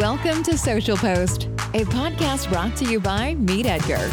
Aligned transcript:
Welcome 0.00 0.42
to 0.42 0.58
Social 0.58 0.96
Post, 0.96 1.44
a 1.72 1.84
podcast 1.84 2.50
brought 2.50 2.74
to 2.78 2.84
you 2.84 2.98
by 2.98 3.36
Meet 3.36 3.66
Edgar. 3.66 4.10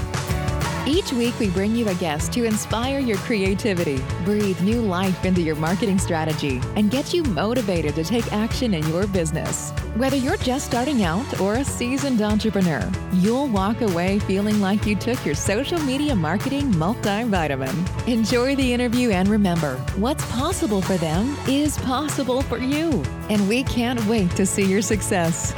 Each 0.85 1.11
week, 1.11 1.37
we 1.39 1.49
bring 1.49 1.75
you 1.75 1.89
a 1.89 1.95
guest 1.95 2.31
to 2.33 2.43
inspire 2.43 2.99
your 2.99 3.17
creativity, 3.17 3.99
breathe 4.23 4.61
new 4.61 4.81
life 4.81 5.25
into 5.25 5.41
your 5.41 5.55
marketing 5.55 5.97
strategy, 5.97 6.61
and 6.75 6.91
get 6.91 7.15
you 7.15 7.23
motivated 7.23 7.95
to 7.95 8.03
take 8.03 8.31
action 8.31 8.75
in 8.75 8.87
your 8.89 9.07
business. 9.07 9.71
Whether 9.95 10.17
you're 10.17 10.37
just 10.37 10.67
starting 10.67 11.03
out 11.03 11.41
or 11.41 11.55
a 11.55 11.65
seasoned 11.65 12.21
entrepreneur, 12.21 12.87
you'll 13.13 13.47
walk 13.47 13.81
away 13.81 14.19
feeling 14.19 14.61
like 14.61 14.85
you 14.85 14.95
took 14.95 15.25
your 15.25 15.35
social 15.35 15.79
media 15.79 16.15
marketing 16.15 16.71
multivitamin. 16.73 18.07
Enjoy 18.07 18.55
the 18.55 18.71
interview 18.71 19.09
and 19.09 19.27
remember 19.27 19.77
what's 19.97 20.29
possible 20.31 20.81
for 20.81 20.97
them 20.97 21.35
is 21.47 21.79
possible 21.79 22.43
for 22.43 22.59
you. 22.59 23.03
And 23.29 23.49
we 23.49 23.63
can't 23.63 24.03
wait 24.05 24.29
to 24.35 24.45
see 24.45 24.65
your 24.65 24.83
success. 24.83 25.55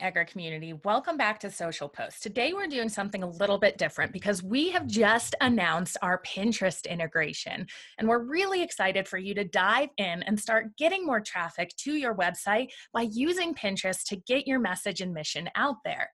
Edgar 0.00 0.24
community, 0.24 0.72
welcome 0.84 1.16
back 1.16 1.40
to 1.40 1.50
Social 1.50 1.88
Post. 1.88 2.22
Today 2.22 2.52
we're 2.52 2.66
doing 2.66 2.88
something 2.88 3.22
a 3.22 3.30
little 3.30 3.58
bit 3.58 3.78
different 3.78 4.12
because 4.12 4.42
we 4.42 4.70
have 4.70 4.86
just 4.86 5.34
announced 5.40 5.96
our 6.02 6.22
Pinterest 6.22 6.88
integration. 6.88 7.66
And 7.98 8.08
we're 8.08 8.22
really 8.24 8.62
excited 8.62 9.08
for 9.08 9.18
you 9.18 9.34
to 9.34 9.44
dive 9.44 9.88
in 9.96 10.22
and 10.22 10.38
start 10.38 10.76
getting 10.76 11.04
more 11.04 11.20
traffic 11.20 11.74
to 11.78 11.94
your 11.94 12.14
website 12.14 12.68
by 12.92 13.08
using 13.12 13.54
Pinterest 13.54 14.04
to 14.04 14.16
get 14.16 14.46
your 14.46 14.58
message 14.58 15.00
and 15.00 15.12
mission 15.12 15.48
out 15.56 15.76
there. 15.84 16.10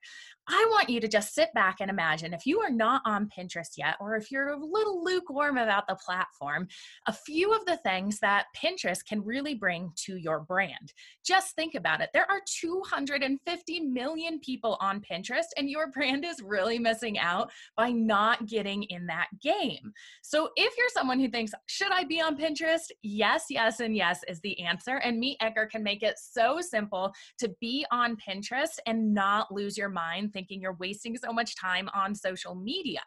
I 0.47 0.66
want 0.71 0.91
you 0.91 1.01
to 1.01 1.09
just 1.09 1.34
sit 1.34 1.55
back 1.55 1.77
and 1.80 1.91
imagine 1.91 2.34
if 2.34 2.45
you 2.45 2.61
are 2.61 2.71
not 2.71 3.01
on 3.07 3.30
Pinterest 3.37 3.79
yet, 3.79 3.97
or 3.98 4.15
if 4.15 4.30
you're 4.30 4.48
a 4.48 4.57
little 4.57 5.02
lukewarm 5.02 5.57
about 5.57 5.87
the 5.89 5.95
platform, 5.95 6.69
a 7.07 7.12
few 7.12 7.52
of 7.52 7.65
the 7.65 7.79
things 7.79 8.19
that 8.21 8.47
Pinterest 8.55 9.05
can 9.05 9.25
really 9.25 9.55
bring 9.55 9.91
to 10.05 10.16
your 10.16 10.41
brand. 10.41 10.93
Just 11.24 11.55
think 11.57 11.74
about 11.74 12.02
it. 12.02 12.10
There 12.13 12.30
are 12.30 12.41
250 12.46 13.80
million 13.80 14.38
people 14.41 14.77
on 14.80 15.01
Pinterest, 15.01 15.49
and 15.57 15.71
your 15.71 15.91
brand 15.91 16.27
is 16.27 16.43
really 16.43 16.79
missing 16.79 17.18
out 17.18 17.51
by 17.74 17.90
not 17.90 18.46
getting 18.46 18.83
in 18.85 19.07
that 19.07 19.29
game. 19.40 19.93
So 20.21 20.51
if 20.57 20.77
you're 20.77 20.88
someone 20.90 21.21
who 21.21 21.29
thinks, 21.29 21.52
should 21.66 21.93
I 21.93 22.05
be 22.05 22.21
on 22.21 22.37
Pinterest? 22.37 22.90
Yes, 23.02 23.46
yes, 23.49 23.80
and 23.80 23.96
yes 23.96 24.21
is 24.29 24.40
the 24.40 24.61
answer. 24.61 24.96
And 24.96 25.18
Meet 25.18 25.38
Edgar 25.40 25.66
can 25.66 25.83
make 25.83 26.02
it 26.02 26.18
so 26.18 26.61
simple 26.61 27.15
to 27.38 27.49
be 27.63 27.87
on 27.90 28.16
Pinterest 28.16 28.79
and 28.87 29.15
not 29.15 29.51
lose 29.51 29.79
your 29.79 29.88
mind 29.88 30.33
thinking 30.35 30.60
you're 30.60 30.77
wasting 30.79 31.16
so 31.16 31.32
much 31.32 31.57
time 31.59 31.88
on 31.95 32.15
social 32.15 32.54
media. 32.54 33.01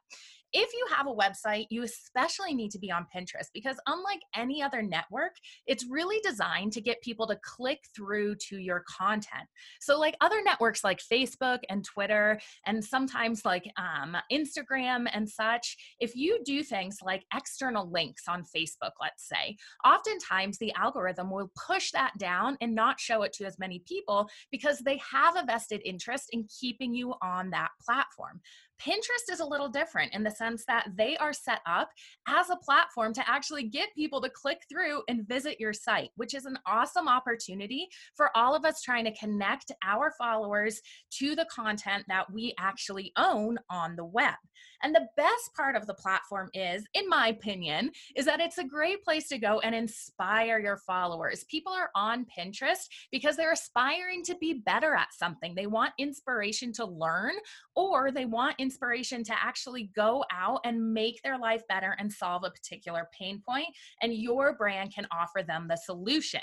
If 0.54 0.72
you 0.74 0.86
have 0.96 1.08
a 1.08 1.14
website, 1.14 1.66
you 1.70 1.84
especially 1.84 2.54
need 2.54 2.72
to 2.72 2.80
be 2.80 2.92
on 2.92 3.06
Pinterest 3.14 3.48
because, 3.54 3.78
unlike 3.86 4.22
any 4.36 4.64
other 4.64 4.82
network, 4.82 5.34
it's 5.66 5.86
really 5.90 6.20
designed 6.22 6.74
to 6.74 6.82
get 6.82 7.02
people 7.02 7.28
to 7.28 7.38
click 7.44 7.80
through 7.96 8.36
to 8.50 8.58
your 8.58 8.84
content. 8.88 9.48
So, 9.82 10.00
like 10.00 10.16
other 10.22 10.42
networks 10.42 10.84
like 10.84 11.00
Facebook 11.00 11.60
and 11.70 11.84
Twitter, 11.84 12.40
and 12.66 12.84
sometimes 12.84 13.44
like 13.46 13.70
um, 13.78 14.16
Instagram 14.32 15.08
and 15.14 15.30
such, 15.30 15.76
if 16.00 16.16
you 16.16 16.40
do 16.46 16.64
things 16.64 16.98
like 17.04 17.24
external 17.36 17.90
links 17.92 18.24
on 18.28 18.44
Facebook, 18.44 18.92
let's 19.02 19.28
say, 19.28 19.58
oftentimes 19.86 20.58
the 20.58 20.74
algorithm 20.76 21.30
will 21.30 21.52
push 21.68 21.92
that 21.92 22.14
down 22.18 22.58
and 22.62 22.74
not 22.74 23.00
show 23.00 23.24
it 23.24 23.34
to 23.34 23.46
as 23.46 23.60
many 23.60 23.84
people 23.86 24.30
because 24.52 24.80
they 24.80 25.00
have 25.12 25.36
a 25.36 25.46
vested 25.46 25.82
interest 25.84 26.30
in 26.32 26.48
keeping 26.60 26.94
you 26.94 27.14
on 27.22 27.50
that 27.50 27.70
platform. 27.86 28.40
Pinterest 28.82 29.32
is 29.32 29.40
a 29.40 29.46
little 29.46 29.70
different 29.70 30.14
in 30.14 30.24
the 30.24 30.32
sense 30.32 30.64
that 30.66 30.88
they 30.96 31.18
are 31.18 31.34
set 31.34 31.60
up 31.66 31.90
as 32.28 32.50
a 32.50 32.58
platform 32.58 33.14
to 33.14 33.30
actually 33.30 33.64
get 33.64 33.94
people 33.96 34.22
to 34.22 34.30
click 34.30 34.62
through 34.70 35.02
and 35.08 35.28
visit 35.28 35.60
your 35.60 35.74
site, 35.74 36.10
which 36.16 36.34
is 36.34 36.46
an 36.46 36.58
awesome 36.66 37.08
opportunity 37.08 37.88
for 38.16 38.30
all 38.36 38.56
of 38.56 38.66
us 38.66 38.82
trying 38.82 39.06
to 39.06 39.18
connect 39.18 39.72
our 39.84 40.14
followers 40.18 40.82
to 41.12 41.36
the 41.36 41.48
content 41.54 42.04
that 42.08 42.32
we 42.32 42.54
actually 42.60 43.12
own 43.18 43.58
on 43.70 43.96
the 43.96 44.06
web. 44.06 44.36
And 44.84 44.94
the 44.94 45.08
best 45.18 45.54
part 45.56 45.76
of 45.76 45.88
the 45.88 45.94
platform 45.96 46.50
is, 46.54 46.86
in 46.94 47.10
my 47.10 47.30
opinion, 47.30 47.92
is 48.16 48.26
that 48.26 48.40
it's 48.40 48.58
a 48.58 48.64
great 48.64 49.04
place 49.04 49.28
to 49.30 49.38
go 49.38 49.60
and 49.60 49.74
inspire 49.74 50.60
your 50.60 50.78
followers. 50.78 51.46
People 51.50 51.74
are 51.74 51.90
on 51.96 52.26
Pinterest 52.38 52.88
because 53.12 53.36
they're 53.36 53.54
aspiring 53.54 54.24
to 54.24 54.36
be 54.36 54.62
better 54.66 54.94
at 54.94 55.14
something. 55.14 55.56
They 55.56 55.68
want 55.68 55.94
inspiration 55.98 56.72
to 56.74 56.86
learn 56.86 57.34
or 57.76 58.12
they 58.12 58.26
want 58.26 58.56
inspiration 58.68 59.24
to 59.24 59.34
actually 59.34 59.90
go 59.96 60.26
out 60.30 60.60
and 60.66 60.94
make 60.94 61.22
their 61.24 61.38
life 61.38 61.64
better 61.70 61.96
and 62.00 62.12
solve 62.12 62.44
a 62.44 62.52
particular 62.52 63.08
pain 63.18 63.42
point, 63.48 63.68
and 64.02 64.14
your 64.14 64.58
brand 64.58 64.94
can 64.94 65.08
offer 65.10 65.42
them 65.42 65.68
the 65.70 65.78
solution. 65.78 66.42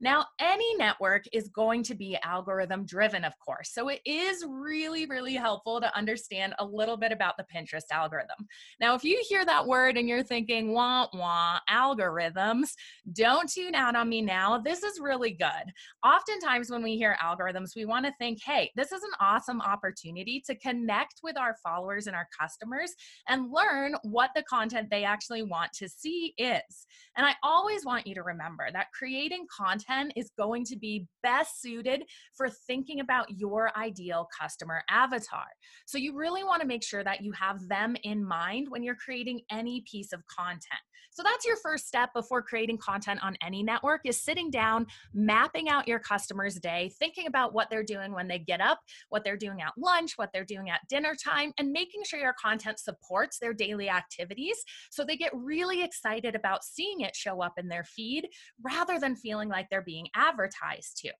Now, 0.00 0.24
any 0.40 0.74
network 0.76 1.24
is 1.32 1.48
going 1.48 1.82
to 1.84 1.94
be 1.94 2.18
algorithm 2.24 2.86
driven, 2.86 3.22
of 3.22 3.38
course. 3.38 3.70
So 3.72 3.88
it 3.88 4.00
is 4.06 4.44
really, 4.48 5.04
really 5.06 5.34
helpful 5.34 5.80
to 5.80 5.96
understand 5.96 6.54
a 6.58 6.64
little 6.64 6.96
bit 6.96 7.12
about 7.12 7.36
the 7.36 7.46
Pinterest 7.54 7.84
algorithm. 7.92 8.46
Now, 8.80 8.94
if 8.94 9.04
you 9.04 9.22
hear 9.28 9.44
that 9.44 9.66
word 9.66 9.96
and 9.96 10.08
you're 10.08 10.22
thinking, 10.22 10.72
wah, 10.72 11.06
wah, 11.12 11.58
algorithms, 11.70 12.70
don't 13.12 13.48
tune 13.48 13.74
out 13.74 13.94
on 13.94 14.08
me 14.08 14.22
now. 14.22 14.58
This 14.58 14.82
is 14.82 15.00
really 15.00 15.32
good. 15.32 15.72
Oftentimes, 16.02 16.70
when 16.70 16.82
we 16.82 16.96
hear 16.96 17.16
algorithms, 17.22 17.76
we 17.76 17.84
want 17.84 18.06
to 18.06 18.14
think, 18.18 18.40
hey, 18.42 18.72
this 18.76 18.92
is 18.92 19.02
an 19.02 19.12
awesome 19.20 19.60
opportunity 19.60 20.42
to 20.46 20.54
connect 20.56 21.20
with 21.22 21.36
our 21.38 21.56
followers 21.62 22.06
and 22.06 22.16
our 22.16 22.28
customers 22.38 22.94
and 23.28 23.50
learn 23.52 23.94
what 24.02 24.30
the 24.34 24.42
content 24.42 24.88
they 24.90 25.04
actually 25.04 25.42
want 25.42 25.72
to 25.74 25.88
see 25.88 26.34
is. 26.38 26.86
And 27.16 27.26
I 27.26 27.34
always 27.42 27.84
want 27.84 28.06
you 28.06 28.14
to 28.14 28.22
remember 28.22 28.68
that 28.72 28.92
creating 28.96 29.46
content 29.56 30.12
is 30.16 30.30
going 30.36 30.64
to 30.66 30.76
be 30.76 31.06
best 31.22 31.60
suited 31.60 32.04
for 32.36 32.48
thinking 32.48 33.00
about 33.00 33.26
your 33.30 33.70
ideal 33.76 34.28
customer 34.38 34.82
avatar. 34.90 35.46
So 35.86 35.98
you 35.98 36.16
really 36.16 36.44
want 36.44 36.62
to 36.62 36.68
make 36.68 36.82
sure 36.82 37.04
that 37.04 37.22
you 37.22 37.32
have 37.32 37.68
them 37.68 37.96
in 38.02 38.24
mind 38.24 38.68
when 38.70 38.82
you're 38.82 38.96
creating 38.96 39.40
any 39.50 39.82
piece 39.90 40.12
of 40.12 40.22
content. 40.26 40.80
So 41.12 41.22
that's 41.24 41.44
your 41.44 41.56
first 41.56 41.86
step 41.88 42.10
before 42.14 42.40
creating 42.40 42.78
content 42.78 43.20
on 43.22 43.36
any 43.44 43.62
network 43.62 44.02
is 44.04 44.22
sitting 44.22 44.50
down, 44.50 44.86
mapping 45.12 45.68
out 45.68 45.88
your 45.88 45.98
customer's 45.98 46.54
day, 46.54 46.92
thinking 46.98 47.26
about 47.26 47.52
what 47.52 47.68
they're 47.68 47.82
doing 47.82 48.12
when 48.12 48.28
they 48.28 48.38
get 48.38 48.60
up, 48.60 48.78
what 49.08 49.24
they're 49.24 49.36
doing 49.36 49.60
at 49.60 49.72
lunch, 49.76 50.12
what 50.16 50.30
they're 50.32 50.44
doing 50.44 50.70
at 50.70 50.80
dinner 50.88 51.16
time, 51.22 51.49
and 51.58 51.72
making 51.72 52.02
sure 52.04 52.20
your 52.20 52.34
content 52.40 52.78
supports 52.78 53.38
their 53.38 53.52
daily 53.52 53.88
activities 53.88 54.56
so 54.90 55.04
they 55.04 55.16
get 55.16 55.32
really 55.34 55.82
excited 55.82 56.34
about 56.34 56.64
seeing 56.64 57.00
it 57.00 57.16
show 57.16 57.42
up 57.42 57.54
in 57.56 57.68
their 57.68 57.84
feed 57.84 58.28
rather 58.62 58.98
than 58.98 59.16
feeling 59.16 59.48
like 59.48 59.68
they're 59.70 59.82
being 59.82 60.08
advertised 60.14 60.96
to. 60.98 61.10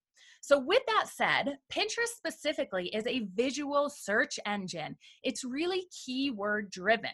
So, 0.42 0.58
with 0.58 0.82
that 0.86 1.06
said, 1.08 1.58
Pinterest 1.70 2.16
specifically 2.16 2.88
is 2.94 3.06
a 3.06 3.28
visual 3.34 3.91
search 3.91 4.41
engine. 4.46 4.96
It's 5.22 5.44
really 5.44 5.84
keyword 6.04 6.70
driven. 6.70 7.10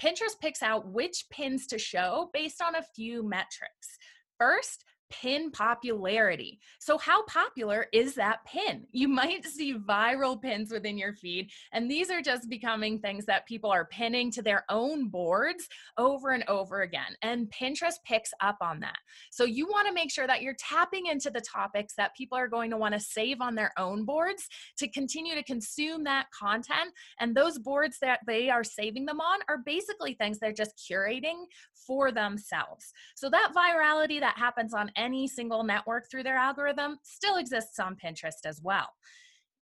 Pinterest 0.00 0.38
picks 0.40 0.62
out 0.62 0.90
which 0.90 1.26
pins 1.30 1.66
to 1.66 1.78
show 1.78 2.30
based 2.32 2.62
on 2.62 2.74
a 2.76 2.84
few 2.94 3.28
metrics. 3.28 3.98
First, 4.38 4.84
pin 5.10 5.50
popularity. 5.50 6.60
So, 6.78 6.96
how 6.98 7.24
popular 7.26 7.86
is 7.92 8.14
that 8.14 8.44
pin? 8.44 8.86
You 8.92 9.08
might 9.08 9.44
see 9.44 9.74
viral 9.74 10.40
pins 10.40 10.70
within 10.70 10.96
your 10.96 11.12
feed, 11.12 11.50
and 11.72 11.90
these 11.90 12.10
are 12.10 12.22
just 12.22 12.48
becoming 12.48 12.98
things 12.98 13.26
that 13.26 13.46
people 13.46 13.70
are 13.70 13.84
pinning 13.86 14.30
to 14.32 14.42
their 14.42 14.64
own 14.68 15.08
boards 15.08 15.68
over 15.98 16.30
and 16.30 16.44
over 16.48 16.82
again. 16.82 17.16
And 17.22 17.50
Pinterest 17.50 17.94
picks 18.04 18.32
up 18.40 18.56
on 18.60 18.80
that. 18.80 18.98
So, 19.30 19.44
you 19.44 19.66
want 19.66 19.88
to 19.88 19.94
make 19.94 20.10
sure 20.10 20.26
that 20.26 20.42
you're 20.42 20.54
tapping 20.58 21.06
into 21.06 21.30
the 21.30 21.40
topics 21.40 21.94
that 21.96 22.16
people 22.16 22.38
are 22.38 22.48
going 22.48 22.70
to 22.70 22.76
want 22.76 22.94
to 22.94 23.00
save 23.00 23.40
on 23.40 23.54
their 23.54 23.72
own 23.76 24.04
boards 24.04 24.48
to 24.78 24.88
continue 24.88 25.34
to 25.34 25.42
consume 25.42 26.04
that 26.04 26.26
content. 26.30 26.92
And 27.18 27.34
those 27.34 27.58
boards 27.58 27.98
that 28.00 28.20
they 28.26 28.50
are 28.50 28.64
saving 28.64 29.06
them 29.06 29.20
on 29.20 29.40
are 29.48 29.58
basically 29.58 30.14
things 30.14 30.38
they're 30.38 30.52
just 30.52 30.80
curating 30.90 31.44
for 31.86 32.12
themselves. 32.12 32.92
So, 33.16 33.28
that 33.30 33.52
virality 33.54 34.20
that 34.20 34.38
happens 34.38 34.74
on 34.74 34.90
any 35.00 35.26
single 35.26 35.64
network 35.64 36.10
through 36.10 36.22
their 36.22 36.36
algorithm 36.36 36.98
still 37.02 37.36
exists 37.36 37.78
on 37.78 37.96
Pinterest 37.96 38.44
as 38.44 38.60
well. 38.62 38.90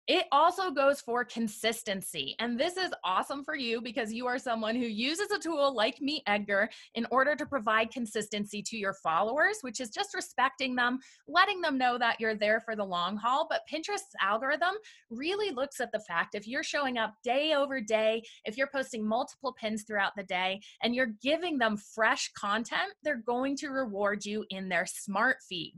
It 0.08 0.24
also 0.32 0.70
goes 0.70 1.02
for 1.02 1.22
consistency. 1.22 2.34
And 2.38 2.58
this 2.58 2.78
is 2.78 2.90
awesome 3.04 3.44
for 3.44 3.54
you 3.54 3.82
because 3.82 4.10
you 4.10 4.26
are 4.26 4.38
someone 4.38 4.74
who 4.74 4.86
uses 4.86 5.30
a 5.30 5.38
tool 5.38 5.74
like 5.74 6.00
Meet 6.00 6.22
Edgar 6.26 6.70
in 6.94 7.06
order 7.10 7.36
to 7.36 7.44
provide 7.44 7.90
consistency 7.90 8.62
to 8.62 8.78
your 8.78 8.94
followers, 8.94 9.58
which 9.60 9.80
is 9.80 9.90
just 9.90 10.14
respecting 10.14 10.74
them, 10.74 10.98
letting 11.26 11.60
them 11.60 11.76
know 11.76 11.98
that 11.98 12.18
you're 12.18 12.34
there 12.34 12.58
for 12.60 12.74
the 12.74 12.84
long 12.84 13.18
haul. 13.18 13.46
But 13.50 13.66
Pinterest's 13.70 14.16
algorithm 14.22 14.76
really 15.10 15.50
looks 15.50 15.78
at 15.78 15.92
the 15.92 16.00
fact 16.00 16.34
if 16.34 16.48
you're 16.48 16.62
showing 16.62 16.96
up 16.96 17.12
day 17.22 17.52
over 17.52 17.78
day, 17.78 18.22
if 18.46 18.56
you're 18.56 18.70
posting 18.72 19.06
multiple 19.06 19.54
pins 19.60 19.82
throughout 19.82 20.16
the 20.16 20.22
day, 20.22 20.62
and 20.82 20.94
you're 20.94 21.12
giving 21.22 21.58
them 21.58 21.76
fresh 21.76 22.32
content, 22.32 22.94
they're 23.02 23.16
going 23.16 23.56
to 23.58 23.68
reward 23.68 24.24
you 24.24 24.46
in 24.48 24.70
their 24.70 24.86
smart 24.86 25.36
feed. 25.46 25.74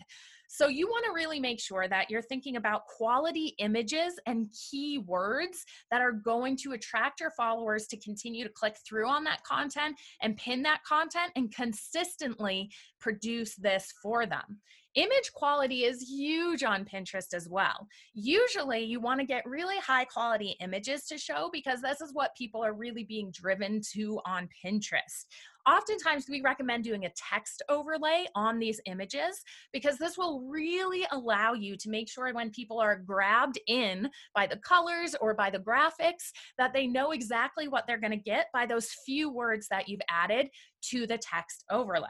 So 0.53 0.67
you 0.67 0.89
want 0.89 1.05
to 1.05 1.13
really 1.13 1.39
make 1.39 1.61
sure 1.61 1.87
that 1.87 2.11
you're 2.11 2.21
thinking 2.21 2.57
about 2.57 2.85
quality 2.87 3.55
images 3.59 4.19
and 4.27 4.49
keywords 4.51 5.59
that 5.93 6.03
are 6.03 6.11
going 6.11 6.57
to 6.59 6.73
attract 6.73 7.21
your 7.21 7.31
followers 7.31 7.87
to 7.87 7.97
continue 7.97 8.43
to 8.43 8.51
click 8.51 8.77
through 8.85 9.09
on 9.09 9.23
that 9.25 9.45
content 9.45 9.97
and 10.21 10.37
pin 10.37 10.63
that 10.65 10.83
content 10.83 11.31
and 11.37 11.55
consistently 11.55 12.69
produce 13.01 13.55
this 13.55 13.95
for 14.03 14.27
them. 14.27 14.59
Image 14.97 15.31
quality 15.35 15.85
is 15.85 16.03
huge 16.03 16.65
on 16.65 16.85
Pinterest 16.85 17.33
as 17.33 17.49
well. 17.49 17.87
Usually, 18.13 18.81
you 18.81 18.99
want 18.99 19.21
to 19.21 19.27
get 19.27 19.47
really 19.47 19.79
high 19.79 20.05
quality 20.05 20.57
images 20.61 21.05
to 21.07 21.17
show 21.17 21.49
because 21.53 21.81
this 21.81 22.01
is 22.01 22.11
what 22.13 22.35
people 22.37 22.65
are 22.65 22.75
really 22.75 23.05
being 23.05 23.31
driven 23.31 23.81
to 23.93 24.21
on 24.27 24.49
Pinterest. 24.65 25.27
Oftentimes, 25.69 26.27
we 26.29 26.41
recommend 26.41 26.85
doing 26.85 27.05
a 27.05 27.11
text 27.11 27.63
overlay 27.69 28.27
on 28.35 28.59
these 28.59 28.81
images 28.87 29.43
because 29.73 29.99
this 29.99 30.17
will 30.17 30.49
really 30.49 31.07
allow 31.13 31.53
you 31.53 31.77
to 31.77 31.91
make 31.91 32.09
sure 32.09 32.33
when 32.33 32.51
people 32.51 32.79
are 32.79 32.97
grabbed 32.97 33.59
in 33.67 34.11
by 34.35 34.47
the 34.47 34.57
colors 34.57 35.15
or 35.21 35.35
by 35.35 35.51
the 35.51 35.59
graphics 35.59 36.31
that 36.57 36.73
they 36.73 36.87
know 36.87 37.11
exactly 37.11 37.69
what 37.69 37.87
they're 37.87 38.01
going 38.01 38.11
to 38.11 38.17
get 38.17 38.47
by 38.53 38.65
those 38.65 38.89
few 39.05 39.31
words 39.31 39.69
that 39.69 39.89
you've 39.89 40.01
added 40.09 40.49
to 40.83 41.07
the 41.07 41.19
text 41.19 41.65
overlay. 41.71 42.09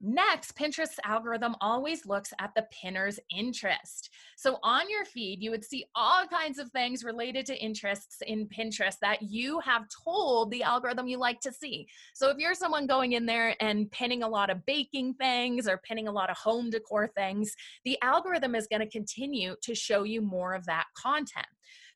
Next, 0.00 0.54
Pinterest's 0.56 1.00
algorithm 1.04 1.56
always 1.60 2.04
looks 2.04 2.32
at 2.38 2.54
the 2.54 2.66
pinner's 2.70 3.18
interest. 3.34 4.10
So 4.36 4.58
on 4.62 4.90
your 4.90 5.06
feed, 5.06 5.42
you 5.42 5.50
would 5.50 5.64
see 5.64 5.86
all 5.94 6.26
kinds 6.26 6.58
of 6.58 6.70
things 6.70 7.02
related 7.02 7.46
to 7.46 7.56
interests 7.56 8.18
in 8.26 8.46
Pinterest 8.46 8.98
that 9.00 9.22
you 9.22 9.58
have 9.60 9.86
told 10.04 10.50
the 10.50 10.62
algorithm 10.62 11.08
you 11.08 11.18
like 11.18 11.40
to 11.40 11.52
see. 11.52 11.88
So 12.14 12.28
if 12.28 12.36
you're 12.36 12.54
someone 12.54 12.86
going 12.86 13.12
in 13.12 13.24
there 13.24 13.56
and 13.60 13.90
pinning 13.90 14.22
a 14.22 14.28
lot 14.28 14.50
of 14.50 14.66
baking 14.66 15.14
things 15.14 15.66
or 15.66 15.78
pinning 15.78 16.08
a 16.08 16.12
lot 16.12 16.28
of 16.28 16.36
home 16.36 16.68
decor 16.68 17.08
things, 17.08 17.54
the 17.86 17.98
algorithm 18.02 18.54
is 18.54 18.66
going 18.66 18.82
to 18.82 18.90
continue 18.90 19.56
to 19.62 19.74
show 19.74 20.02
you 20.02 20.20
more 20.20 20.52
of 20.52 20.66
that 20.66 20.84
content. 20.94 21.46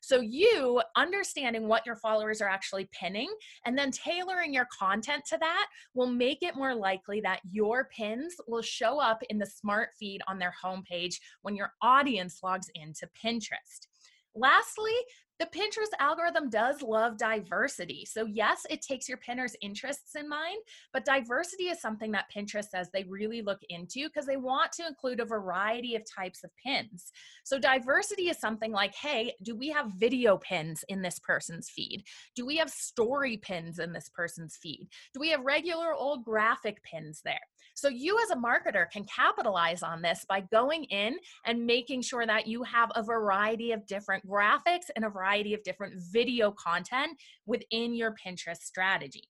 So, 0.01 0.19
you 0.19 0.81
understanding 0.97 1.67
what 1.67 1.85
your 1.85 1.95
followers 1.95 2.41
are 2.41 2.49
actually 2.49 2.89
pinning 2.91 3.29
and 3.65 3.77
then 3.77 3.91
tailoring 3.91 4.53
your 4.53 4.67
content 4.77 5.23
to 5.29 5.37
that 5.37 5.67
will 5.93 6.07
make 6.07 6.39
it 6.41 6.55
more 6.55 6.73
likely 6.75 7.21
that 7.21 7.41
your 7.49 7.87
pins 7.95 8.35
will 8.47 8.63
show 8.63 8.99
up 8.99 9.21
in 9.29 9.37
the 9.37 9.45
smart 9.45 9.89
feed 9.99 10.21
on 10.27 10.39
their 10.39 10.53
homepage 10.63 11.15
when 11.43 11.55
your 11.55 11.73
audience 11.81 12.39
logs 12.43 12.67
into 12.75 13.07
Pinterest. 13.23 13.87
Lastly, 14.35 14.95
the 15.41 15.47
Pinterest 15.47 15.89
algorithm 15.99 16.51
does 16.51 16.83
love 16.83 17.17
diversity. 17.17 18.05
So, 18.05 18.27
yes, 18.27 18.67
it 18.69 18.83
takes 18.83 19.09
your 19.09 19.17
pinners' 19.17 19.55
interests 19.59 20.15
in 20.15 20.29
mind, 20.29 20.59
but 20.93 21.03
diversity 21.03 21.63
is 21.63 21.81
something 21.81 22.11
that 22.11 22.29
Pinterest 22.31 22.69
says 22.69 22.89
they 22.93 23.05
really 23.05 23.41
look 23.41 23.57
into 23.69 24.07
because 24.07 24.27
they 24.27 24.37
want 24.37 24.71
to 24.73 24.85
include 24.85 25.19
a 25.19 25.25
variety 25.25 25.95
of 25.95 26.03
types 26.05 26.43
of 26.43 26.51
pins. 26.63 27.11
So, 27.43 27.57
diversity 27.57 28.29
is 28.29 28.37
something 28.37 28.71
like 28.71 28.93
hey, 28.93 29.33
do 29.41 29.55
we 29.55 29.69
have 29.69 29.93
video 29.97 30.37
pins 30.37 30.85
in 30.89 31.01
this 31.01 31.17
person's 31.17 31.71
feed? 31.71 32.03
Do 32.35 32.45
we 32.45 32.57
have 32.57 32.69
story 32.69 33.37
pins 33.37 33.79
in 33.79 33.93
this 33.93 34.09
person's 34.09 34.57
feed? 34.57 34.89
Do 35.11 35.19
we 35.19 35.29
have 35.29 35.41
regular 35.43 35.95
old 35.95 36.23
graphic 36.23 36.83
pins 36.83 37.19
there? 37.25 37.41
So, 37.73 37.89
you 37.89 38.19
as 38.21 38.29
a 38.29 38.35
marketer 38.35 38.91
can 38.91 39.05
capitalize 39.05 39.81
on 39.81 40.03
this 40.03 40.23
by 40.29 40.41
going 40.51 40.83
in 40.83 41.17
and 41.47 41.65
making 41.65 42.03
sure 42.03 42.27
that 42.27 42.45
you 42.45 42.61
have 42.61 42.91
a 42.93 43.01
variety 43.01 43.71
of 43.71 43.87
different 43.87 44.27
graphics 44.29 44.91
and 44.95 45.03
a 45.03 45.09
variety 45.09 45.30
of 45.53 45.63
different 45.63 45.95
video 46.11 46.51
content 46.51 47.17
within 47.45 47.93
your 47.93 48.13
Pinterest 48.25 48.61
strategy. 48.61 49.23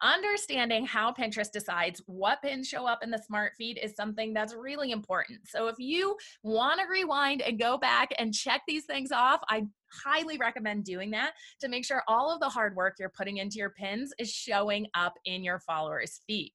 Understanding 0.00 0.86
how 0.86 1.12
Pinterest 1.12 1.50
decides 1.50 2.00
what 2.06 2.40
pins 2.40 2.68
show 2.68 2.86
up 2.86 3.02
in 3.02 3.10
the 3.10 3.18
smart 3.18 3.54
feed 3.58 3.80
is 3.82 3.96
something 3.96 4.32
that's 4.32 4.54
really 4.54 4.92
important. 4.92 5.40
So, 5.48 5.66
if 5.66 5.74
you 5.78 6.16
want 6.44 6.80
to 6.80 6.86
rewind 6.88 7.42
and 7.42 7.58
go 7.58 7.76
back 7.78 8.10
and 8.16 8.32
check 8.32 8.62
these 8.68 8.84
things 8.84 9.10
off, 9.10 9.40
I 9.48 9.64
highly 10.04 10.38
recommend 10.38 10.84
doing 10.84 11.10
that 11.10 11.32
to 11.60 11.68
make 11.68 11.84
sure 11.84 12.04
all 12.06 12.32
of 12.32 12.38
the 12.38 12.48
hard 12.48 12.76
work 12.76 12.94
you're 13.00 13.08
putting 13.08 13.38
into 13.38 13.56
your 13.56 13.70
pins 13.70 14.12
is 14.20 14.30
showing 14.30 14.86
up 14.94 15.14
in 15.24 15.42
your 15.42 15.58
followers' 15.58 16.20
feed. 16.28 16.52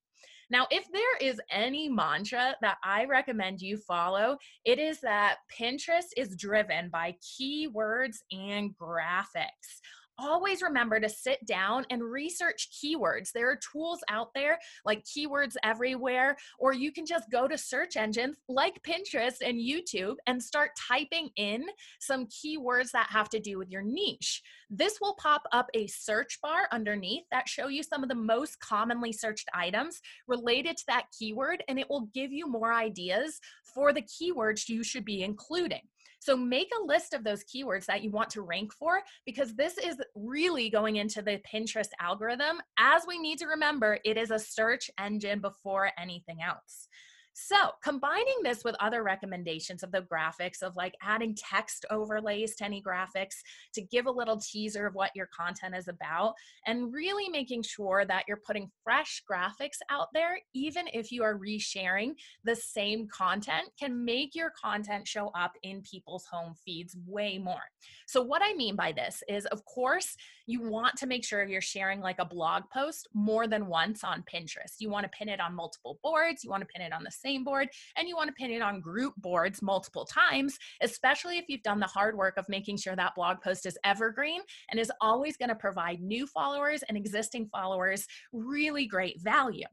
Now, 0.54 0.68
if 0.70 0.86
there 0.92 1.18
is 1.20 1.42
any 1.50 1.90
mantra 1.90 2.56
that 2.62 2.78
I 2.84 3.06
recommend 3.06 3.60
you 3.60 3.76
follow, 3.76 4.38
it 4.64 4.78
is 4.78 5.02
that 5.02 5.38
Pinterest 5.52 6.14
is 6.16 6.36
driven 6.36 6.90
by 6.90 7.16
keywords 7.24 8.18
and 8.32 8.70
graphics 8.78 9.82
always 10.18 10.62
remember 10.62 11.00
to 11.00 11.10
sit 11.10 11.46
down 11.46 11.86
and 11.90 12.04
research 12.04 12.70
keywords. 12.72 13.32
There 13.32 13.50
are 13.50 13.60
tools 13.72 14.00
out 14.10 14.30
there 14.34 14.60
like 14.86 15.06
Keywords 15.06 15.56
Everywhere, 15.64 16.38
or 16.60 16.74
you 16.74 16.92
can 16.92 17.06
just 17.06 17.30
go 17.32 17.48
to 17.48 17.58
search 17.58 17.98
engines 17.98 18.38
like 18.48 18.82
Pinterest 18.84 19.38
and 19.44 19.60
YouTube 19.60 20.16
and 20.28 20.42
start 20.42 20.72
typing 20.88 21.30
in 21.36 21.66
some 22.00 22.28
keywords 22.28 22.92
that 22.92 23.08
have 23.10 23.30
to 23.30 23.40
do 23.40 23.58
with 23.58 23.70
your 23.70 23.84
niche. 23.84 24.42
This 24.70 25.00
will 25.02 25.16
pop 25.16 25.44
up 25.52 25.68
a 25.74 25.88
search 25.88 26.40
bar 26.42 26.68
underneath 26.72 27.24
that 27.32 27.48
show 27.48 27.68
you 27.68 27.84
some 27.84 28.04
of 28.04 28.10
the 28.10 28.16
most 28.16 28.60
commonly 28.60 29.12
searched 29.12 29.50
items 29.54 30.02
related 30.28 30.78
to 30.78 30.84
that 30.88 31.06
keyword, 31.18 31.64
and 31.68 31.80
it 31.80 31.90
will 31.90 32.10
give 32.14 32.32
you 32.32 32.48
more 32.48 32.74
ideas 32.74 33.40
for 33.74 33.94
the 33.94 34.02
keywords 34.04 34.70
you 34.70 34.84
should 34.84 35.06
be 35.06 35.24
including. 35.24 35.82
So 36.24 36.38
make 36.38 36.70
a 36.80 36.86
list 36.86 37.14
of 37.14 37.26
those 37.26 37.44
keywords 37.44 37.86
that 37.88 38.02
you 38.02 38.10
want 38.10 38.30
to 38.30 38.42
rank 38.42 38.72
for 38.72 39.02
because 39.26 39.56
this 39.56 39.78
is 39.78 39.98
really 40.16 40.70
going 40.70 40.96
into 40.96 41.22
the 41.22 41.42
Pinterest 41.54 41.90
algorithm. 42.00 42.62
As 42.80 43.04
we 43.06 43.20
need 43.20 43.40
to 43.40 43.48
remember, 43.48 44.00
it 44.06 44.16
is 44.16 44.32
a 44.32 44.40
search 44.40 44.90
engine 44.98 45.42
before 45.42 45.92
anything 46.00 46.38
else. 46.42 46.88
So, 47.34 47.56
combining 47.84 48.44
this 48.44 48.64
with 48.64 48.76
other 48.80 49.02
recommendations 49.02 49.82
of 49.82 49.92
the 49.92 50.04
graphics, 50.04 50.62
of 50.62 50.76
like 50.76 50.94
adding 51.02 51.36
text 51.36 51.86
overlays 51.90 52.56
to 52.58 52.66
any 52.66 52.82
graphics 52.82 53.38
to 53.74 53.82
give 53.82 54.06
a 54.06 54.12
little 54.12 54.40
teaser 54.40 54.86
of 54.86 54.94
what 54.94 55.12
your 55.16 55.28
content 55.36 55.76
is 55.76 55.88
about, 55.88 56.36
and 56.68 56.94
really 56.94 57.30
making 57.30 57.64
sure 57.64 58.06
that 58.06 58.26
you're 58.28 58.42
putting 58.46 58.70
fresh 58.84 59.24
graphics 59.30 59.80
out 59.90 60.10
there, 60.14 60.38
even 60.54 60.86
if 60.94 61.12
you 61.12 61.24
are 61.24 61.40
resharing 61.40 62.14
the 62.44 62.56
same 62.56 63.08
content, 63.08 63.70
can 63.80 64.06
make 64.06 64.36
your 64.36 64.52
content 64.52 65.08
show 65.08 65.30
up 65.30 65.54
in 65.64 65.82
people's 65.82 66.26
home 66.26 66.54
feeds 66.64 66.96
way 67.08 67.40
more. 67.40 67.64
So, 68.06 68.22
what 68.22 68.44
I 68.44 68.54
mean 68.54 68.76
by 68.76 68.92
this 68.92 69.24
is, 69.28 69.48
of 69.48 69.66
course, 69.66 70.16
you 70.46 70.62
want 70.62 70.96
to 70.98 71.08
make 71.08 71.24
sure 71.24 71.44
you're 71.44 71.62
sharing 71.62 72.00
like 72.02 72.20
a 72.20 72.26
blog 72.26 72.64
post 72.72 73.08
more 73.14 73.48
than 73.48 73.68
once 73.68 74.04
on 74.04 74.24
Pinterest. 74.32 74.76
You 74.80 74.90
want 74.90 75.06
to 75.06 75.18
pin 75.18 75.30
it 75.30 75.40
on 75.40 75.56
multiple 75.56 76.00
boards, 76.04 76.44
you 76.44 76.50
want 76.50 76.62
to 76.62 76.68
pin 76.68 76.86
it 76.86 76.94
on 76.94 77.04
the 77.04 77.12
same 77.12 77.44
board, 77.44 77.70
and 77.98 78.08
you 78.08 78.16
want 78.16 78.28
to 78.28 78.34
pin 78.34 78.52
it 78.52 78.62
on 78.62 78.82
group 78.82 79.14
boards 79.18 79.62
multiple 79.62 80.06
times, 80.06 80.58
especially 80.82 81.38
if 81.38 81.46
you've 81.48 81.64
done 81.64 81.80
the 81.80 81.88
hard 81.88 82.18
work 82.18 82.38
of 82.38 82.50
making 82.50 82.78
sure 82.78 82.96
that 82.96 83.16
blog 83.16 83.38
post 83.42 83.66
is 83.66 83.78
evergreen 83.84 84.42
and 84.70 84.80
is 84.80 84.92
always 85.02 85.38
going 85.38 85.50
to 85.50 85.56
provide 85.56 86.02
new 86.02 86.28
followers 86.28 86.84
and 86.90 86.98
existing 86.98 87.48
followers 87.48 88.06
really 88.32 88.86
great 88.86 89.22
value. 89.22 89.66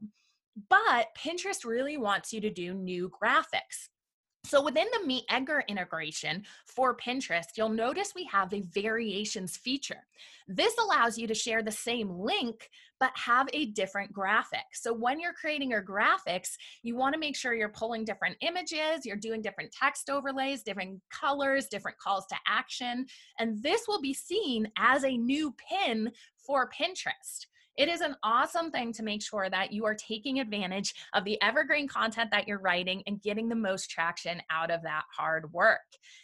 But 0.69 1.07
Pinterest 1.17 1.65
really 1.65 1.97
wants 1.97 2.33
you 2.33 2.41
to 2.41 2.49
do 2.49 2.73
new 2.73 3.09
graphics. 3.09 3.89
So 4.43 4.61
within 4.61 4.87
the 4.91 5.05
Meet 5.05 5.25
Edgar 5.29 5.63
integration 5.67 6.43
for 6.65 6.97
Pinterest, 6.97 7.45
you'll 7.55 7.69
notice 7.69 8.13
we 8.15 8.25
have 8.25 8.51
a 8.53 8.61
variations 8.61 9.55
feature. 9.55 10.07
This 10.47 10.73
allows 10.77 11.17
you 11.17 11.27
to 11.27 11.33
share 11.33 11.61
the 11.61 11.71
same 11.71 12.09
link, 12.09 12.69
but 12.99 13.11
have 13.15 13.47
a 13.53 13.67
different 13.67 14.11
graphic. 14.11 14.65
So 14.73 14.93
when 14.93 15.19
you're 15.19 15.33
creating 15.33 15.69
your 15.69 15.83
graphics, 15.83 16.49
you 16.81 16.95
wanna 16.95 17.17
make 17.17 17.37
sure 17.37 17.53
you're 17.53 17.69
pulling 17.69 18.03
different 18.03 18.35
images, 18.41 19.05
you're 19.05 19.15
doing 19.15 19.41
different 19.41 19.71
text 19.71 20.09
overlays, 20.09 20.63
different 20.63 20.99
colors, 21.11 21.67
different 21.67 21.97
calls 21.99 22.25
to 22.27 22.35
action, 22.47 23.05
and 23.39 23.61
this 23.61 23.83
will 23.87 24.01
be 24.01 24.13
seen 24.13 24.69
as 24.77 25.05
a 25.05 25.17
new 25.17 25.55
pin 25.69 26.11
for 26.45 26.69
Pinterest. 26.69 27.45
It 27.77 27.87
is 27.87 28.01
an 28.01 28.15
awesome 28.21 28.69
thing 28.69 28.91
to 28.93 29.03
make 29.03 29.21
sure 29.21 29.49
that 29.49 29.71
you 29.71 29.85
are 29.85 29.95
taking 29.95 30.39
advantage 30.39 30.93
of 31.13 31.23
the 31.23 31.41
evergreen 31.41 31.87
content 31.87 32.29
that 32.31 32.45
you're 32.47 32.59
writing 32.59 33.01
and 33.07 33.21
getting 33.21 33.47
the 33.47 33.55
most 33.55 33.89
traction 33.89 34.41
out 34.51 34.69
of 34.69 34.83
that 34.83 35.03
hard 35.15 35.51
work. 35.53 35.79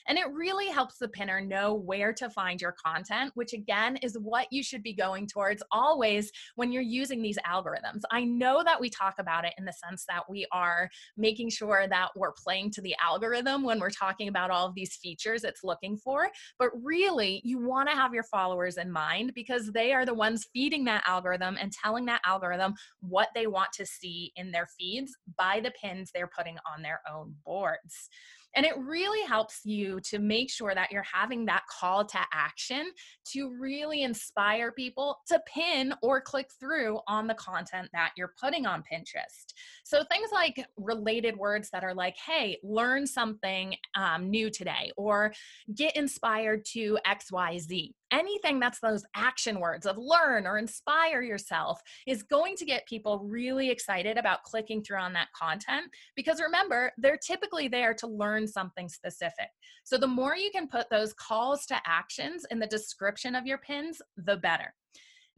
And 0.08 0.18
it 0.18 0.30
really 0.32 0.68
helps 0.68 0.98
the 0.98 1.08
pinner 1.08 1.40
know 1.40 1.74
where 1.74 2.12
to 2.14 2.30
find 2.30 2.60
your 2.60 2.76
content, 2.86 3.32
which 3.36 3.54
again 3.54 3.98
is 3.98 4.18
what 4.20 4.48
you 4.52 4.62
should 4.62 4.84
be 4.84 4.94
going 4.94 5.26
towards 5.26 5.64
always 5.72 6.32
when 6.56 6.72
you're 6.72 6.82
using 6.82 7.22
these 7.22 7.38
algorithms. 7.48 8.02
I 8.12 8.26
know 8.26 8.62
that 8.64 8.82
we 8.82 8.90
talk 8.90 9.16
about 9.18 9.46
it 9.46 9.54
in 9.58 9.64
the 9.64 9.74
sense 9.74 10.04
that 10.10 10.30
we 10.30 10.46
are 10.52 10.90
making 11.16 11.50
sure 11.50 11.88
that 11.90 12.10
we're 12.16 12.34
playing 12.34 12.72
to 12.72 12.82
the 12.82 12.96
algorithm 13.02 13.64
when 13.64 13.80
we're 13.80 13.90
talking 13.90 14.28
about 14.28 14.52
all 14.52 14.68
of 14.68 14.76
these 14.76 14.96
features 14.98 15.46
it's 15.46 15.64
looking 15.64 15.98
for, 15.98 16.28
but 16.60 16.72
really 16.84 17.42
you 17.46 17.58
want 17.58 17.90
to 17.90 17.96
have 17.96 18.14
your 18.14 18.24
followers 18.24 18.76
in 18.76 18.92
mind 18.92 19.32
because 19.34 19.72
they 19.72 19.94
are 19.94 20.06
the 20.06 20.14
ones 20.14 20.48
feeding 20.54 20.84
that 20.86 21.04
algorithm 21.08 21.37
algorithm 21.38 21.58
and 21.62 21.72
telling 21.72 22.06
that 22.06 22.22
algorithm 22.26 22.74
what 23.02 23.30
they 23.36 23.48
want 23.48 23.72
to 23.74 23.86
see 23.86 24.32
in 24.36 24.52
their 24.52 24.68
feeds 24.78 25.12
by 25.38 25.60
the 25.64 25.72
pins 25.72 26.12
they're 26.14 26.30
putting 26.36 26.58
on 26.74 26.82
their 26.82 27.02
own 27.12 27.36
boards. 27.46 28.10
And 28.56 28.66
it 28.66 28.76
really 28.78 29.24
helps 29.28 29.62
you 29.66 30.00
to 30.06 30.18
make 30.18 30.50
sure 30.50 30.74
that 30.74 30.92
you're 30.92 31.04
having 31.04 31.46
that 31.46 31.64
call 31.70 32.06
to 32.06 32.20
action 32.34 32.88
to 33.34 33.56
really 33.60 34.02
inspire 34.02 34.72
people 34.72 35.20
to 35.28 35.40
pin 35.54 35.94
or 36.02 36.22
click 36.22 36.50
through 36.60 37.00
on 37.08 37.28
the 37.28 37.36
content 37.36 37.90
that 37.94 38.14
you're 38.18 38.34
putting 38.42 38.66
on 38.66 38.84
Pinterest. 38.92 39.54
So 39.84 40.04
things 40.06 40.30
like 40.34 40.66
related 40.76 41.38
words 41.38 41.70
that 41.72 41.84
are 41.84 41.94
like, 41.94 42.16
hey, 42.18 42.58
learn 42.64 43.06
something 43.06 43.76
um, 43.96 44.32
new 44.32 44.50
today, 44.50 44.92
or 44.98 45.34
get 45.76 45.96
inspired 45.96 46.66
to 46.74 46.98
XYZ 47.06 47.92
anything 48.12 48.60
that's 48.60 48.80
those 48.80 49.06
action 49.16 49.60
words 49.60 49.86
of 49.86 49.98
learn 49.98 50.46
or 50.48 50.58
inspire 50.58 51.22
yourself 51.22 51.82
is 52.06 52.24
going 52.24 52.56
to 52.56 52.66
get 52.66 52.88
people 52.88 53.20
really 53.20 53.70
excited 53.70 54.18
about 54.18 54.44
clicking 54.44 54.84
through 54.84 54.98
on 54.98 55.14
that 55.14 55.28
content 55.34 55.86
because 56.16 56.42
remember 56.42 56.92
they're 56.98 57.18
typically 57.18 57.68
there 57.68 57.94
to 57.94 58.08
learn 58.08 58.48
something 58.48 58.90
specific. 58.90 59.50
So 59.84 59.98
the 59.98 60.08
more 60.08 60.36
you 60.36 60.52
can 60.52 60.68
put 60.68 60.90
those 60.90 61.14
calls 61.14 61.66
to 61.68 61.80
actions 61.86 62.46
in 62.52 62.60
the 62.60 62.68
description 62.68 63.36
of 63.36 63.46
your 63.46 63.58
pins 63.58 64.02
the 64.18 64.38
better 64.38 64.74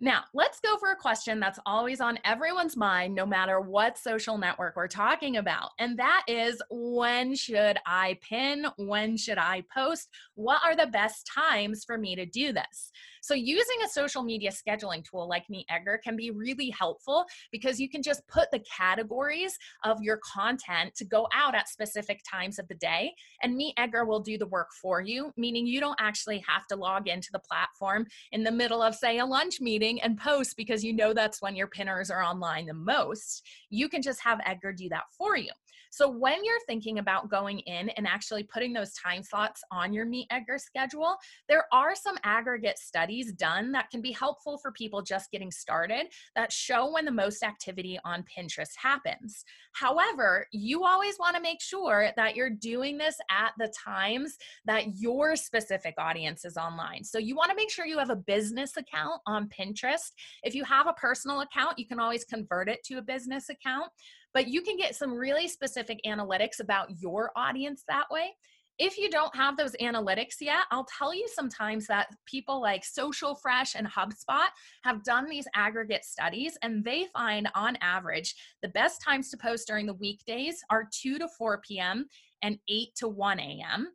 now, 0.02 0.24
let's 0.34 0.62
go 0.62 0.78
for 0.78 0.92
a 0.92 0.96
question 0.96 1.40
that's 1.40 1.60
always 1.66 2.00
on 2.00 2.20
everyone's 2.24 2.78
mind, 2.78 3.14
no 3.14 3.26
matter 3.26 3.60
what 3.60 3.98
social 3.98 4.38
network 4.38 4.78
we're 4.78 4.88
talking 4.88 5.38
about. 5.38 5.72
And 5.78 6.00
that 6.00 6.24
is 6.28 6.62
when 6.70 7.36
should 7.36 7.78
I 7.86 8.18
pin? 8.22 8.66
When 8.78 9.18
should 9.18 9.38
I 9.38 9.66
post? 9.74 10.10
What 10.36 10.62
are 10.64 10.76
the 10.76 10.88
best 10.88 11.30
times 11.34 11.84
for 11.84 11.98
me 11.98 12.16
to 12.16 12.26
do 12.26 12.54
this? 12.54 12.92
So, 13.22 13.34
using 13.34 13.78
a 13.84 13.90
social 13.90 14.24
media 14.24 14.52
scheduling 14.52 15.04
tool 15.04 15.28
like 15.28 15.46
MeetEdgar 15.52 16.02
can 16.04 16.16
be 16.16 16.32
really 16.32 16.70
helpful 16.70 17.26
because 17.52 17.80
you 17.80 17.90
can 17.90 18.02
just 18.02 18.28
put 18.28 18.52
the 18.52 18.60
categories 18.60 19.58
of 19.84 20.02
your 20.02 20.18
content 20.18 20.96
to 20.96 21.06
go 21.06 21.28
out 21.34 21.56
at 21.56 21.70
specific 21.70 22.22
times 22.30 22.60
of 22.60 22.68
the 22.68 22.76
day. 22.76 23.14
And 23.44 23.60
MeetEdgar 23.60 24.08
will 24.08 24.20
do 24.20 24.38
the 24.38 24.48
work 24.48 24.70
for 24.82 25.02
you, 25.02 25.34
meaning 25.38 25.66
you 25.66 25.80
don't 25.80 26.00
actually 26.00 26.44
have 26.48 26.66
to 26.68 26.76
log 26.76 27.08
into 27.08 27.30
the 27.32 27.40
platform 27.40 28.08
in 28.32 28.44
the 28.44 28.52
middle 28.52 28.82
of, 28.82 28.96
say, 28.96 29.20
a 29.20 29.26
lunch 29.26 29.62
meeting 29.62 30.02
and 30.02 30.18
post 30.18 30.56
because 30.58 30.84
you 30.84 30.94
know 30.94 31.14
that's 31.14 31.42
when 31.42 31.56
your 31.56 31.68
pinners 31.68 32.12
are 32.12 32.24
online 32.24 32.66
the 32.66 32.74
most, 32.74 33.46
you 33.70 33.90
can 33.90 34.02
just 34.02 34.22
have 34.22 34.40
Edgar 34.46 34.74
do 34.74 34.90
that 34.90 35.04
for 35.18 35.38
you. 35.38 35.52
So 35.90 36.10
when 36.10 36.44
you're 36.44 36.60
thinking 36.68 37.00
about 37.00 37.30
going 37.30 37.60
in 37.60 37.90
and 37.90 38.08
actually 38.08 38.44
putting 38.44 38.74
those 38.74 38.94
time 38.94 39.24
slots 39.24 39.64
on 39.72 39.94
your 39.94 40.06
Meet 40.06 40.28
Edgar 40.30 40.58
schedule, 40.58 41.16
there 41.48 41.66
are 41.72 41.96
some 41.96 42.18
aggregate 42.24 42.78
studies 42.78 43.32
done 43.34 43.72
that 43.72 43.90
can 43.90 44.02
be 44.02 44.12
helpful 44.12 44.58
for 44.58 44.72
people 44.72 45.02
just 45.02 45.32
getting 45.32 45.52
started 45.52 46.08
that 46.36 46.52
show 46.52 46.92
when 46.92 47.06
the 47.06 47.12
most 47.12 47.44
activity 47.44 48.00
on 48.06 48.24
Pinterest 48.24 48.76
happens. 48.78 49.44
However, 49.74 50.48
you 50.52 50.84
always 50.84 51.18
want 51.20 51.36
to 51.36 51.42
make 51.42 51.62
sure 51.62 52.12
that 52.16 52.36
you're 52.36 52.50
doing 52.50 52.98
this 52.98 53.18
at 53.30 53.54
the 53.58 53.72
times 53.84 54.38
that 54.66 54.98
your 54.98 55.36
specific 55.36 55.96
audience 55.98 56.46
is 56.46 56.58
online. 56.58 57.04
So 57.04 57.18
you 57.18 57.36
want 57.36 57.50
to 57.50 57.56
make 57.56 57.72
sure 57.72 57.86
you 57.86 57.98
have 57.98 58.10
a 58.10 58.16
business 58.16 58.78
account 58.78 59.22
on 59.26 59.50
Pinterest. 59.50 60.12
If 60.44 60.54
you 60.56 60.64
have 60.66 60.88
a 60.88 60.94
personal 60.94 61.42
account, 61.42 61.80
you 61.80 61.88
can 61.88 62.00
always 62.00 62.24
convert 62.24 62.70
it 62.70 62.84
to 62.86 62.98
a 62.98 63.02
business 63.02 63.50
account 63.50 63.92
but 64.34 64.48
you 64.48 64.62
can 64.62 64.78
get 64.78 64.96
some 64.96 65.14
really 65.14 65.48
specific 65.48 66.00
analytics 66.06 66.60
about 66.60 66.90
your 67.00 67.32
audience 67.36 67.84
that 67.88 68.06
way. 68.12 68.32
If 68.80 68.98
you 68.98 69.10
don't 69.10 69.36
have 69.36 69.58
those 69.58 69.76
analytics 69.82 70.36
yet, 70.40 70.64
I'll 70.72 70.88
tell 70.98 71.14
you 71.14 71.28
sometimes 71.28 71.86
that 71.88 72.08
people 72.26 72.62
like 72.62 72.86
Social 72.86 73.36
Fresh 73.36 73.76
and 73.76 73.86
HubSpot 73.86 74.48
have 74.84 75.04
done 75.04 75.30
these 75.30 75.48
aggregate 75.54 76.06
studies 76.06 76.58
and 76.62 76.82
they 76.82 77.08
find 77.12 77.50
on 77.56 77.78
average 77.82 78.34
the 78.62 78.70
best 78.70 79.02
times 79.04 79.30
to 79.32 79.38
post 79.38 79.68
during 79.68 79.86
the 79.86 79.96
weekdays 79.96 80.64
are 80.70 80.88
2 80.94 81.20
to 81.20 81.28
4 81.38 81.62
p.m. 81.68 82.06
and 82.42 82.58
8 82.70 82.88
to 82.96 83.10
1 83.10 83.40
a.m. 83.42 83.88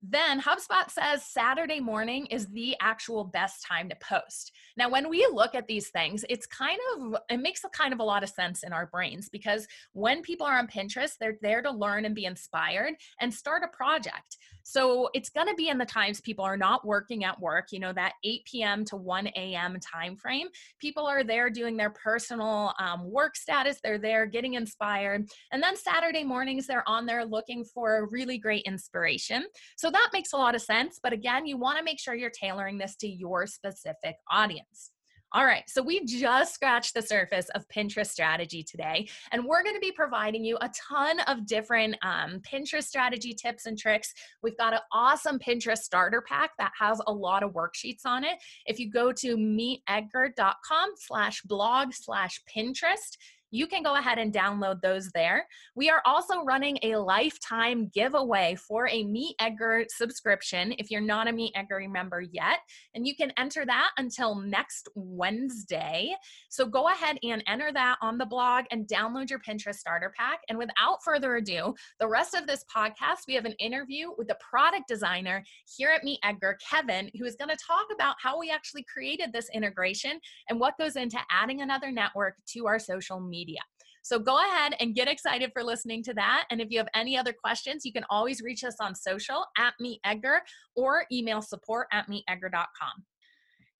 Then 0.00 0.40
HubSpot 0.40 0.88
says 0.90 1.24
Saturday 1.26 1.80
morning 1.80 2.26
is 2.26 2.46
the 2.46 2.76
actual 2.80 3.24
best 3.24 3.64
time 3.66 3.88
to 3.88 3.96
post. 3.96 4.52
Now, 4.76 4.88
when 4.88 5.08
we 5.08 5.26
look 5.32 5.56
at 5.56 5.66
these 5.66 5.88
things, 5.88 6.24
it's 6.28 6.46
kind 6.46 6.78
of, 6.94 7.16
it 7.28 7.38
makes 7.38 7.64
a 7.64 7.68
kind 7.70 7.92
of 7.92 7.98
a 7.98 8.04
lot 8.04 8.22
of 8.22 8.28
sense 8.28 8.62
in 8.62 8.72
our 8.72 8.86
brains 8.86 9.28
because 9.28 9.66
when 9.92 10.22
people 10.22 10.46
are 10.46 10.56
on 10.56 10.68
Pinterest, 10.68 11.14
they're 11.18 11.38
there 11.42 11.62
to 11.62 11.70
learn 11.70 12.04
and 12.04 12.14
be 12.14 12.26
inspired 12.26 12.94
and 13.20 13.34
start 13.34 13.64
a 13.64 13.76
project. 13.76 14.36
So 14.68 15.08
it's 15.14 15.30
going 15.30 15.46
to 15.46 15.54
be 15.54 15.70
in 15.70 15.78
the 15.78 15.86
times 15.86 16.20
people 16.20 16.44
are 16.44 16.58
not 16.58 16.86
working 16.86 17.24
at 17.24 17.40
work, 17.40 17.68
you 17.72 17.80
know, 17.80 17.94
that 17.94 18.12
8 18.22 18.44
p.m. 18.44 18.84
to 18.84 18.96
1 18.96 19.28
a.m. 19.28 19.78
time 19.80 20.14
frame. 20.14 20.48
People 20.78 21.06
are 21.06 21.24
there 21.24 21.48
doing 21.48 21.78
their 21.78 21.88
personal 21.88 22.74
um, 22.78 23.10
work 23.10 23.34
status, 23.34 23.78
they're 23.82 23.96
there 23.96 24.26
getting 24.26 24.54
inspired. 24.54 25.26
And 25.52 25.62
then 25.62 25.74
Saturday 25.74 26.22
mornings, 26.22 26.66
they're 26.66 26.86
on 26.86 27.06
there 27.06 27.24
looking 27.24 27.64
for 27.64 28.08
really 28.10 28.36
great 28.36 28.64
inspiration. 28.66 29.46
So 29.78 29.90
that 29.90 30.10
makes 30.12 30.34
a 30.34 30.36
lot 30.36 30.54
of 30.54 30.60
sense. 30.60 31.00
But 31.02 31.14
again, 31.14 31.46
you 31.46 31.56
want 31.56 31.78
to 31.78 31.84
make 31.84 31.98
sure 31.98 32.14
you're 32.14 32.28
tailoring 32.28 32.76
this 32.76 32.94
to 32.96 33.08
your 33.08 33.46
specific 33.46 34.16
audience. 34.30 34.90
All 35.32 35.44
right, 35.44 35.68
so 35.68 35.82
we 35.82 36.06
just 36.06 36.54
scratched 36.54 36.94
the 36.94 37.02
surface 37.02 37.50
of 37.50 37.68
Pinterest 37.68 38.06
strategy 38.06 38.62
today, 38.62 39.10
and 39.30 39.44
we're 39.44 39.62
going 39.62 39.74
to 39.74 39.80
be 39.80 39.92
providing 39.92 40.42
you 40.42 40.56
a 40.62 40.70
ton 40.88 41.20
of 41.20 41.44
different 41.44 41.96
um, 42.00 42.40
Pinterest 42.40 42.84
strategy 42.84 43.34
tips 43.34 43.66
and 43.66 43.78
tricks. 43.78 44.14
We've 44.42 44.56
got 44.56 44.72
an 44.72 44.80
awesome 44.90 45.38
Pinterest 45.38 45.78
starter 45.78 46.22
pack 46.22 46.52
that 46.56 46.72
has 46.80 47.02
a 47.06 47.12
lot 47.12 47.42
of 47.42 47.52
worksheets 47.52 48.06
on 48.06 48.24
it. 48.24 48.38
If 48.64 48.78
you 48.78 48.90
go 48.90 49.12
to 49.12 49.36
meetedgar.com 49.36 50.90
slash 50.96 51.42
blog 51.42 51.92
slash 51.92 52.40
Pinterest, 52.56 53.18
you 53.50 53.66
can 53.66 53.82
go 53.82 53.96
ahead 53.96 54.18
and 54.18 54.32
download 54.32 54.80
those 54.82 55.10
there. 55.10 55.46
We 55.74 55.88
are 55.88 56.02
also 56.04 56.42
running 56.42 56.78
a 56.82 56.96
lifetime 56.96 57.90
giveaway 57.94 58.56
for 58.56 58.88
a 58.88 59.04
Meet 59.04 59.36
Edgar 59.40 59.86
subscription 59.88 60.74
if 60.78 60.90
you're 60.90 61.00
not 61.00 61.28
a 61.28 61.32
Meet 61.32 61.52
Edgar 61.54 61.80
member 61.88 62.20
yet. 62.20 62.58
And 62.94 63.06
you 63.06 63.14
can 63.14 63.32
enter 63.38 63.64
that 63.64 63.90
until 63.96 64.34
next 64.34 64.88
Wednesday. 64.94 66.14
So 66.50 66.66
go 66.66 66.88
ahead 66.88 67.18
and 67.22 67.42
enter 67.46 67.72
that 67.72 67.96
on 68.02 68.18
the 68.18 68.26
blog 68.26 68.66
and 68.70 68.86
download 68.86 69.30
your 69.30 69.40
Pinterest 69.40 69.76
starter 69.76 70.12
pack. 70.16 70.40
And 70.48 70.58
without 70.58 71.02
further 71.02 71.36
ado, 71.36 71.74
the 72.00 72.08
rest 72.08 72.34
of 72.34 72.46
this 72.46 72.64
podcast, 72.74 73.26
we 73.26 73.34
have 73.34 73.46
an 73.46 73.54
interview 73.58 74.10
with 74.18 74.28
the 74.28 74.36
product 74.36 74.88
designer 74.88 75.42
here 75.76 75.90
at 75.90 76.04
Meet 76.04 76.20
Edgar, 76.22 76.58
Kevin, 76.68 77.10
who 77.18 77.24
is 77.24 77.36
going 77.36 77.50
to 77.50 77.64
talk 77.66 77.86
about 77.94 78.16
how 78.22 78.38
we 78.38 78.50
actually 78.50 78.84
created 78.92 79.32
this 79.32 79.48
integration 79.54 80.20
and 80.50 80.60
what 80.60 80.76
goes 80.78 80.96
into 80.96 81.18
adding 81.30 81.62
another 81.62 81.90
network 81.90 82.34
to 82.48 82.66
our 82.66 82.78
social 82.78 83.20
media 83.20 83.37
media. 83.38 83.60
So 84.02 84.18
go 84.18 84.38
ahead 84.38 84.74
and 84.80 84.94
get 84.94 85.06
excited 85.06 85.50
for 85.52 85.62
listening 85.62 86.02
to 86.04 86.14
that. 86.14 86.46
And 86.50 86.60
if 86.60 86.68
you 86.70 86.78
have 86.78 86.88
any 86.94 87.16
other 87.16 87.32
questions, 87.32 87.84
you 87.84 87.92
can 87.92 88.04
always 88.08 88.40
reach 88.42 88.64
us 88.64 88.76
on 88.80 88.94
social 88.94 89.44
at 89.58 89.74
Meet 89.78 90.00
Edgar 90.04 90.40
or 90.74 91.04
email 91.12 91.42
support 91.42 91.88
at 91.92 92.08
meetedgar.com. 92.08 93.04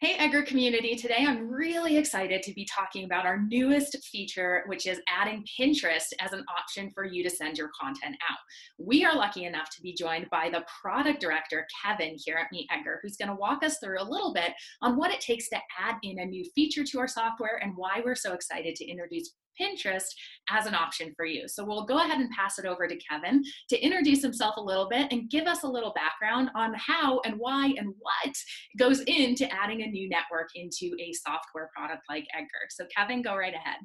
Hey, 0.00 0.14
Edgar 0.16 0.42
community. 0.42 0.94
Today 0.94 1.24
I'm 1.26 1.48
really 1.48 1.96
excited 1.96 2.40
to 2.44 2.52
be 2.52 2.64
talking 2.66 3.04
about 3.04 3.26
our 3.26 3.42
newest 3.48 3.96
feature, 4.04 4.62
which 4.66 4.86
is 4.86 5.00
adding 5.08 5.44
Pinterest 5.58 6.12
as 6.20 6.32
an 6.32 6.44
option 6.56 6.92
for 6.94 7.04
you 7.04 7.24
to 7.24 7.30
send 7.30 7.58
your 7.58 7.70
content 7.80 8.14
out. 8.30 8.38
We 8.78 9.04
are 9.04 9.16
lucky 9.16 9.44
enough 9.44 9.70
to 9.70 9.82
be 9.82 9.92
joined 9.92 10.28
by 10.30 10.50
the 10.50 10.64
product 10.80 11.20
director, 11.20 11.66
Kevin, 11.82 12.16
here 12.16 12.36
at 12.36 12.52
Meet 12.52 12.68
Edgar, 12.70 13.00
who's 13.02 13.16
going 13.16 13.30
to 13.30 13.34
walk 13.34 13.64
us 13.64 13.78
through 13.78 14.00
a 14.00 14.08
little 14.08 14.32
bit 14.32 14.52
on 14.82 14.96
what 14.96 15.10
it 15.10 15.20
takes 15.20 15.48
to 15.48 15.58
add 15.80 15.96
in 16.04 16.20
a 16.20 16.24
new 16.26 16.44
feature 16.54 16.84
to 16.84 17.00
our 17.00 17.08
software 17.08 17.58
and 17.60 17.72
why 17.74 18.00
we're 18.04 18.14
so 18.14 18.34
excited 18.34 18.76
to 18.76 18.88
introduce 18.88 19.32
Pinterest 19.60 20.06
as 20.50 20.66
an 20.66 20.74
option 20.74 21.12
for 21.16 21.24
you. 21.24 21.48
So 21.48 21.64
we'll 21.64 21.84
go 21.84 21.98
ahead 21.98 22.20
and 22.20 22.30
pass 22.30 22.58
it 22.58 22.64
over 22.64 22.86
to 22.86 22.96
Kevin 22.96 23.42
to 23.68 23.80
introduce 23.80 24.22
himself 24.22 24.56
a 24.56 24.62
little 24.62 24.88
bit 24.88 25.12
and 25.12 25.30
give 25.30 25.46
us 25.46 25.62
a 25.62 25.68
little 25.68 25.92
background 25.94 26.50
on 26.54 26.74
how 26.74 27.20
and 27.24 27.34
why 27.38 27.74
and 27.76 27.94
what 27.98 28.34
goes 28.78 29.00
into 29.00 29.52
adding 29.52 29.82
a 29.82 29.86
new 29.86 30.08
network 30.08 30.48
into 30.54 30.96
a 31.00 31.12
software 31.12 31.70
product 31.74 32.02
like 32.08 32.26
Edgar. 32.34 32.48
So 32.70 32.84
Kevin, 32.96 33.22
go 33.22 33.36
right 33.36 33.54
ahead. 33.54 33.78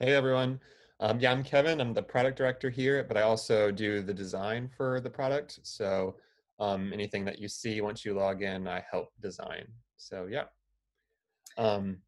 Hey 0.00 0.14
everyone. 0.14 0.60
Um, 1.00 1.20
yeah, 1.20 1.30
I'm 1.30 1.44
Kevin. 1.44 1.80
I'm 1.80 1.94
the 1.94 2.02
product 2.02 2.38
director 2.38 2.70
here, 2.70 3.04
but 3.04 3.16
I 3.16 3.22
also 3.22 3.70
do 3.70 4.02
the 4.02 4.14
design 4.14 4.68
for 4.76 5.00
the 5.00 5.10
product. 5.10 5.60
So 5.62 6.16
um, 6.58 6.92
anything 6.92 7.24
that 7.24 7.38
you 7.38 7.48
see 7.48 7.80
once 7.80 8.04
you 8.04 8.14
log 8.14 8.42
in, 8.42 8.66
I 8.66 8.84
help 8.90 9.10
design. 9.20 9.66
So 9.96 10.26
yeah. 10.30 10.44
Um, 11.56 11.98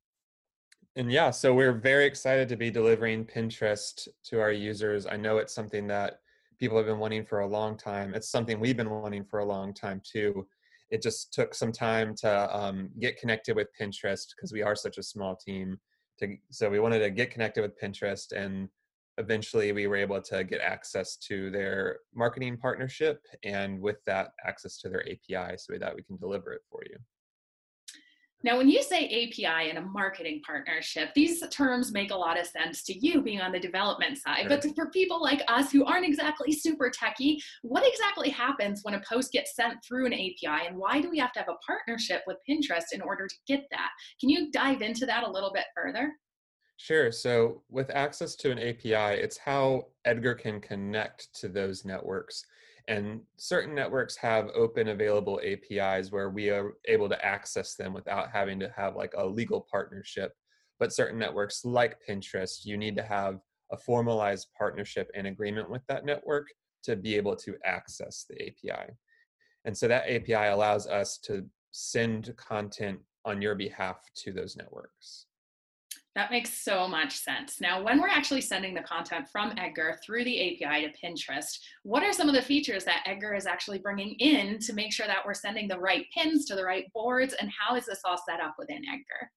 and 0.97 1.11
yeah, 1.11 1.31
so 1.31 1.55
we're 1.55 1.73
very 1.73 2.05
excited 2.05 2.49
to 2.49 2.57
be 2.57 2.71
delivering 2.71 3.25
Pinterest 3.25 4.09
to 4.25 4.41
our 4.41 4.53
users. 4.53 5.07
I 5.07 5.17
know 5.17 5.39
it's 5.39 5.55
something 5.55 5.87
that 5.87 6.21
people 6.59 6.77
have 6.77 6.87
been 6.87 6.99
wanting 6.99 7.25
for 7.25 7.41
a 7.41 7.47
long 7.47 7.77
time. 7.77 8.15
It's 8.15 8.29
something 8.29 8.59
we've 8.59 8.77
been 8.77 8.91
wanting 8.91 9.25
for 9.25 9.39
a 9.39 9.45
long 9.45 9.73
time 9.73 10.03
too. 10.05 10.47
It 10.91 11.01
just 11.01 11.33
took 11.33 11.55
some 11.55 11.71
time 11.71 12.15
to 12.17 12.57
um, 12.57 12.91
get 12.99 13.19
connected 13.19 13.55
with 13.55 13.69
Pinterest 13.81 14.27
because 14.35 14.53
we 14.53 14.63
are 14.63 14.75
such 14.75 14.99
a 14.99 15.03
small 15.03 15.37
team. 15.37 15.79
To, 16.19 16.37
so 16.51 16.69
we 16.69 16.81
wanted 16.81 16.99
to 16.99 17.11
get 17.11 17.31
connected 17.31 17.63
with 17.63 17.81
Pinterest, 17.81 18.33
and 18.33 18.69
eventually 19.17 19.71
we 19.73 19.87
were 19.87 19.97
able 19.97 20.21
to 20.21 20.45
get 20.45 20.61
access 20.61 21.17
to 21.17 21.51
their 21.51 22.01
marketing 22.15 22.57
partnership, 22.57 23.23
and 23.45 23.81
with 23.81 24.05
that, 24.07 24.33
access 24.45 24.77
to 24.79 24.89
their 24.89 25.03
API, 25.03 25.57
so 25.57 25.79
that 25.79 25.95
we 25.95 26.03
can 26.03 26.17
deliver 26.17 26.53
it 26.53 26.63
for 26.69 26.83
you. 26.91 26.99
Now, 28.43 28.57
when 28.57 28.71
you 28.71 28.83
say 28.83 29.05
API 29.05 29.69
and 29.69 29.79
a 29.79 29.83
marketing 29.83 30.41
partnership, 30.47 31.11
these 31.15 31.47
terms 31.49 31.93
make 31.93 32.11
a 32.11 32.17
lot 32.17 32.41
of 32.41 32.47
sense 32.47 32.83
to 32.85 32.99
you 32.99 33.21
being 33.21 33.41
on 33.41 33.53
the 33.53 33.61
development 33.61 34.17
side. 34.17 34.47
But 34.49 34.65
for 34.75 34.91
people 34.91 35.21
like 35.21 35.43
us 35.49 35.71
who 35.71 35.85
aren't 35.85 36.07
exactly 36.07 36.53
super 36.53 36.91
techy, 36.91 37.43
what 37.63 37.87
exactly 37.87 38.31
happens 38.31 38.81
when 38.83 38.95
a 38.95 39.03
post 39.07 39.33
gets 39.33 39.55
sent 39.55 39.85
through 39.85 40.07
an 40.07 40.15
API 40.15 40.67
and 40.67 40.77
why 40.77 41.03
do 41.03 41.11
we 41.11 41.19
have 41.19 41.33
to 41.33 41.39
have 41.41 41.49
a 41.49 41.67
partnership 41.67 42.23
with 42.27 42.39
Pinterest 42.49 42.93
in 42.93 43.03
order 43.03 43.27
to 43.27 43.35
get 43.47 43.65
that? 43.71 43.91
Can 44.21 44.31
you 44.31 44.51
dive 44.51 44.81
into 44.81 45.05
that 45.05 45.25
a 45.25 45.31
little 45.31 45.53
bit 45.53 45.67
further? 45.77 46.13
Sure. 46.83 47.13
So, 47.13 47.61
with 47.69 47.91
access 47.91 48.35
to 48.37 48.51
an 48.51 48.59
API, 48.59 49.21
it's 49.21 49.37
how 49.37 49.89
Edgar 50.07 50.35
can 50.35 50.63
connect 50.63 51.29
to 51.39 51.49
those 51.49 51.85
networks. 51.85 52.47
And 52.89 53.21
certain 53.37 53.75
networks 53.75 54.17
have 54.17 54.49
open 54.55 54.89
available 54.89 55.43
APIs 55.45 56.11
where 56.11 56.31
we 56.31 56.49
are 56.49 56.79
able 56.87 57.11
to 57.11 57.23
access 57.23 57.75
them 57.75 57.93
without 57.93 58.31
having 58.31 58.59
to 58.61 58.73
have 58.75 58.97
like 58.97 59.13
a 59.15 59.27
legal 59.27 59.67
partnership. 59.71 60.33
But 60.79 60.95
certain 60.95 61.19
networks 61.19 61.67
like 61.67 61.99
Pinterest, 62.09 62.65
you 62.65 62.79
need 62.79 62.97
to 62.97 63.03
have 63.03 63.41
a 63.71 63.77
formalized 63.77 64.49
partnership 64.57 65.11
and 65.15 65.27
agreement 65.27 65.69
with 65.69 65.83
that 65.89 66.07
network 66.07 66.47
to 66.85 66.97
be 66.97 67.15
able 67.15 67.37
to 67.37 67.57
access 67.63 68.25
the 68.27 68.41
API. 68.41 68.91
And 69.67 69.77
so 69.77 69.87
that 69.87 70.09
API 70.09 70.49
allows 70.49 70.87
us 70.87 71.19
to 71.25 71.45
send 71.73 72.35
content 72.39 73.01
on 73.27 73.43
your 73.43 73.55
behalf 73.55 73.99
to 74.23 74.33
those 74.33 74.57
networks. 74.57 75.27
That 76.17 76.33
makes 76.33 76.65
so 76.65 76.89
much 76.89 77.17
sense. 77.17 77.61
Now, 77.61 77.81
when 77.83 78.01
we're 78.01 78.09
actually 78.09 78.41
sending 78.41 78.75
the 78.75 78.83
content 78.83 79.29
from 79.29 79.55
Edgar 79.57 79.97
through 80.05 80.25
the 80.25 80.65
API 80.65 80.85
to 80.85 80.93
Pinterest, 81.07 81.59
what 81.85 82.03
are 82.03 82.13
some 82.13 82.29
of 82.29 82.35
the 82.35 82.43
features 82.43 82.85
that 82.85 83.05
Edgar 83.07 83.35
is 83.35 83.47
actually 83.47 83.79
bringing 83.79 84.17
in 84.19 84.59
to 84.61 84.73
make 84.73 84.93
sure 84.93 85.07
that 85.07 85.25
we're 85.25 85.35
sending 85.35 85.69
the 85.69 85.79
right 85.79 86.07
pins 86.13 86.47
to 86.47 86.57
the 86.57 86.65
right 86.65 86.93
boards? 86.93 87.35
And 87.41 87.49
how 87.57 87.77
is 87.77 87.87
this 87.87 88.01
all 88.05 88.19
set 88.29 88.41
up 88.41 88.57
within 88.59 88.83
Edgar? 88.89 89.31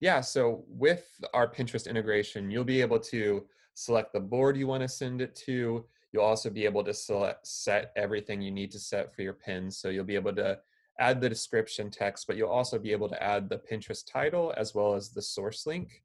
Yeah, 0.00 0.20
so 0.20 0.64
with 0.68 1.06
our 1.32 1.50
Pinterest 1.50 1.88
integration, 1.88 2.50
you'll 2.50 2.64
be 2.64 2.82
able 2.82 3.00
to 3.00 3.46
select 3.72 4.12
the 4.12 4.20
board 4.20 4.56
you 4.58 4.66
want 4.66 4.82
to 4.82 4.88
send 4.88 5.22
it 5.22 5.34
to. 5.46 5.86
You'll 6.12 6.24
also 6.24 6.50
be 6.50 6.66
able 6.66 6.84
to 6.84 6.92
select, 6.92 7.46
set 7.46 7.92
everything 7.96 8.42
you 8.42 8.50
need 8.50 8.70
to 8.72 8.78
set 8.78 9.14
for 9.14 9.22
your 9.22 9.32
pins. 9.32 9.78
So 9.78 9.88
you'll 9.88 10.04
be 10.04 10.14
able 10.14 10.34
to 10.34 10.58
add 10.98 11.20
the 11.20 11.28
description 11.28 11.90
text, 11.90 12.26
but 12.26 12.36
you'll 12.36 12.48
also 12.48 12.78
be 12.78 12.92
able 12.92 13.08
to 13.08 13.22
add 13.22 13.48
the 13.48 13.58
Pinterest 13.70 14.04
title 14.10 14.54
as 14.56 14.74
well 14.74 14.94
as 14.94 15.10
the 15.10 15.22
source 15.22 15.66
link. 15.66 16.02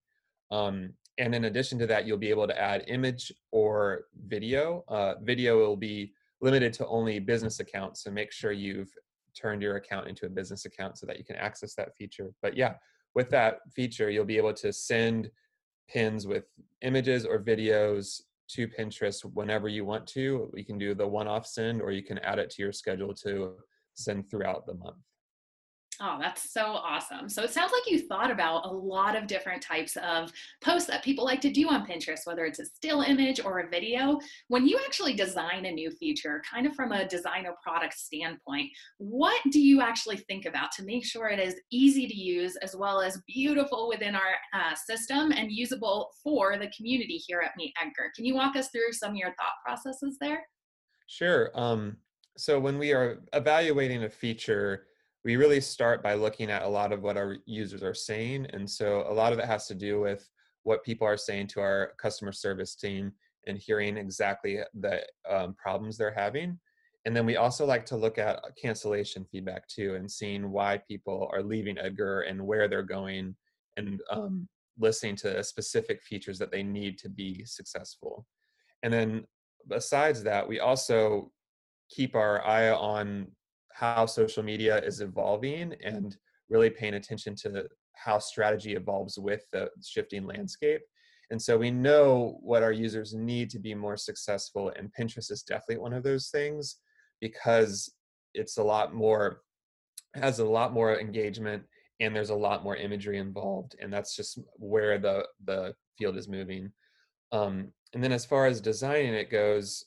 Um, 0.52 0.94
and 1.18 1.34
in 1.36 1.46
addition 1.46 1.78
to 1.80 1.88
that, 1.88 2.06
you'll 2.06 2.18
be 2.18 2.30
able 2.30 2.48
to 2.48 2.60
add 2.60 2.84
image 2.88 3.32
or 3.52 4.06
video. 4.28 4.84
Uh, 4.88 5.16
video 5.22 5.58
will 5.58 5.78
be 5.78 6.14
limited 6.42 6.74
to 6.74 6.88
only 6.88 7.20
business 7.20 7.60
accounts, 7.60 8.04
so 8.04 8.12
make 8.12 8.32
sure 8.32 8.52
you've 8.52 8.92
turned 9.40 9.62
your 9.62 9.78
account 9.78 10.08
into 10.08 10.26
a 10.26 10.30
business 10.30 10.66
account 10.66 10.98
so 10.98 11.06
that 11.06 11.18
you 11.18 11.24
can 11.24 11.36
access 11.36 11.74
that 11.76 11.96
feature. 11.96 12.32
But 12.42 12.58
yeah, 12.58 12.74
with 13.14 13.30
that 13.30 13.60
feature, 13.74 14.10
you'll 14.10 14.26
be 14.26 14.38
able 14.38 14.54
to 14.56 14.74
send 14.74 15.30
pins 15.88 16.26
with 16.26 16.46
images 16.82 17.26
or 17.26 17.40
videos 17.40 18.22
to 18.50 18.68
Pinterest 18.68 19.24
whenever 19.34 19.68
you 19.68 19.86
want 19.86 20.08
to. 20.08 20.52
You 20.54 20.66
can 20.66 20.78
do 20.78 20.94
the 20.94 21.08
one-off 21.08 21.46
send 21.46 21.82
or 21.82 21.92
you 21.92 22.04
can 22.04 22.18
add 22.20 22.40
it 22.40 22.50
to 22.52 22.62
your 22.62 22.74
schedule 22.74 23.14
to 23.16 23.56
send 24.04 24.30
throughout 24.30 24.66
the 24.66 24.74
month. 24.76 24.98
Oh, 26.04 26.18
that's 26.20 26.52
so 26.52 26.62
awesome. 26.62 27.30
So 27.30 27.44
it 27.44 27.52
sounds 27.52 27.72
like 27.72 27.92
you 27.92 28.00
thought 28.00 28.32
about 28.32 28.66
a 28.66 28.72
lot 28.72 29.16
of 29.16 29.28
different 29.28 29.62
types 29.62 29.96
of 29.98 30.32
posts 30.64 30.88
that 30.88 31.04
people 31.04 31.24
like 31.24 31.42
to 31.42 31.52
do 31.52 31.70
on 31.70 31.86
Pinterest, 31.86 32.26
whether 32.26 32.44
it's 32.44 32.58
a 32.58 32.66
still 32.66 33.02
image 33.02 33.40
or 33.40 33.60
a 33.60 33.70
video. 33.70 34.18
When 34.48 34.66
you 34.66 34.80
actually 34.84 35.14
design 35.14 35.66
a 35.66 35.72
new 35.72 35.92
feature, 35.92 36.42
kind 36.52 36.66
of 36.66 36.74
from 36.74 36.92
a 36.92 37.08
designer 37.08 37.54
product 37.62 37.94
standpoint, 37.94 38.72
what 38.98 39.40
do 39.52 39.62
you 39.62 39.82
actually 39.82 40.18
think 40.18 40.46
about 40.46 40.72
to 40.78 40.84
make 40.84 41.06
sure 41.06 41.28
it 41.28 41.40
is 41.40 41.56
easy 41.72 42.08
to 42.08 42.16
use 42.16 42.56
as 42.64 42.76
well 42.76 43.00
as 43.00 43.22
beautiful 43.28 43.88
within 43.88 44.16
our 44.16 44.34
uh, 44.56 44.74
system 44.74 45.32
and 45.32 45.52
usable 45.52 46.10
for 46.24 46.58
the 46.58 46.72
community 46.76 47.18
here 47.18 47.42
at 47.42 47.52
Meet 47.58 47.76
Edgar? 47.80 48.12
Can 48.16 48.26
you 48.26 48.34
walk 48.34 48.56
us 48.56 48.70
through 48.70 48.94
some 48.94 49.12
of 49.12 49.18
your 49.18 49.36
thought 49.36 49.62
processes 49.64 50.18
there? 50.20 50.42
Sure. 51.06 51.52
Um, 51.54 51.98
so 52.38 52.60
when 52.60 52.78
we 52.78 52.94
are 52.94 53.22
evaluating 53.34 54.04
a 54.04 54.10
feature, 54.10 54.88
we 55.24 55.36
really 55.36 55.62
start 55.62 56.02
by 56.02 56.16
looking 56.16 56.50
at 56.50 56.64
a 56.64 56.68
lot 56.68 56.92
of 56.92 57.02
what 57.02 57.18
our 57.18 57.38
users 57.46 57.84
are 57.84 57.94
saying. 57.94 58.48
And 58.54 58.70
so 58.70 59.06
a 59.08 59.14
lot 59.14 59.34
of 59.34 59.40
it 59.40 59.46
has 59.46 59.68
to 59.68 59.76
do 59.76 60.00
with 60.00 60.28
what 60.64 60.84
people 60.84 61.08
are 61.08 61.18
saying 61.18 61.48
to 61.48 61.62
our 61.62 61.94
customer 62.02 62.32
service 62.32 62.76
team 62.76 63.12
and 63.48 63.58
hearing 63.58 63.98
exactly 63.98 64.60
the 64.80 65.04
um, 65.30 65.56
problems 65.56 65.98
they're 65.98 66.14
having. 66.14 66.60
And 67.06 67.16
then 67.16 67.26
we 67.26 67.38
also 67.38 67.66
like 67.66 67.86
to 67.88 67.98
look 67.98 68.18
at 68.18 68.44
cancellation 68.62 69.26
feedback 69.26 69.68
too 69.68 69.96
and 69.96 70.10
seeing 70.10 70.52
why 70.52 70.80
people 70.88 71.30
are 71.34 71.42
leaving 71.42 71.78
Edgar 71.78 72.22
and 72.22 72.46
where 72.46 72.68
they're 72.68 72.84
going 72.84 73.36
and 73.78 74.00
um, 74.12 74.48
listening 74.80 75.16
to 75.18 75.44
specific 75.44 76.04
features 76.04 76.38
that 76.40 76.52
they 76.52 76.62
need 76.62 76.98
to 77.00 77.10
be 77.10 77.44
successful. 77.46 78.26
And 78.84 78.94
then 78.94 79.26
besides 79.68 80.24
that, 80.24 80.48
we 80.48 80.60
also 80.60 81.32
keep 81.92 82.16
our 82.16 82.44
eye 82.46 82.72
on 82.72 83.28
how 83.74 84.06
social 84.06 84.44
media 84.44 84.80
is 84.80 85.02
evolving 85.02 85.76
and 85.84 86.16
really 86.50 86.70
paying 86.70 86.96
attention 86.96 87.36
to 87.36 87.66
how 87.94 88.18
strategy 88.18 88.76
evolves 88.76 89.20
with 89.20 89.44
the 89.52 89.70
shifting 89.84 90.26
landscape. 90.26 90.82
And 91.30 91.42
so 91.42 91.58
we 91.58 91.72
know 91.72 92.40
what 92.42 92.64
our 92.64 92.72
users 92.72 93.14
need 93.14 93.50
to 93.52 93.60
be 93.60 93.74
more 93.74 93.96
successful, 93.96 94.72
and 94.76 94.92
Pinterest 94.98 95.32
is 95.32 95.44
definitely 95.44 95.78
one 95.78 95.94
of 95.94 96.04
those 96.04 96.30
things 96.30 96.78
because 97.22 97.94
it's 98.34 98.58
a 98.58 98.64
lot 98.64 98.94
more 98.94 99.42
has 100.16 100.40
a 100.40 100.46
lot 100.46 100.74
more 100.74 101.00
engagement 101.00 101.64
and 102.02 102.16
there's 102.16 102.32
a 102.32 102.36
lot 102.36 102.64
more 102.64 102.76
imagery 102.76 103.18
involved 103.18 103.76
and 103.80 103.94
that's 103.94 104.16
just 104.16 104.40
where 104.58 104.98
the 104.98 105.26
the 105.46 105.74
field 105.98 106.18
is 106.18 106.28
moving 106.28 106.70
um, 107.32 107.72
and 107.94 108.04
then 108.04 108.12
as 108.12 108.26
far 108.26 108.46
as 108.46 108.60
designing 108.60 109.14
it 109.14 109.32
goes 109.32 109.86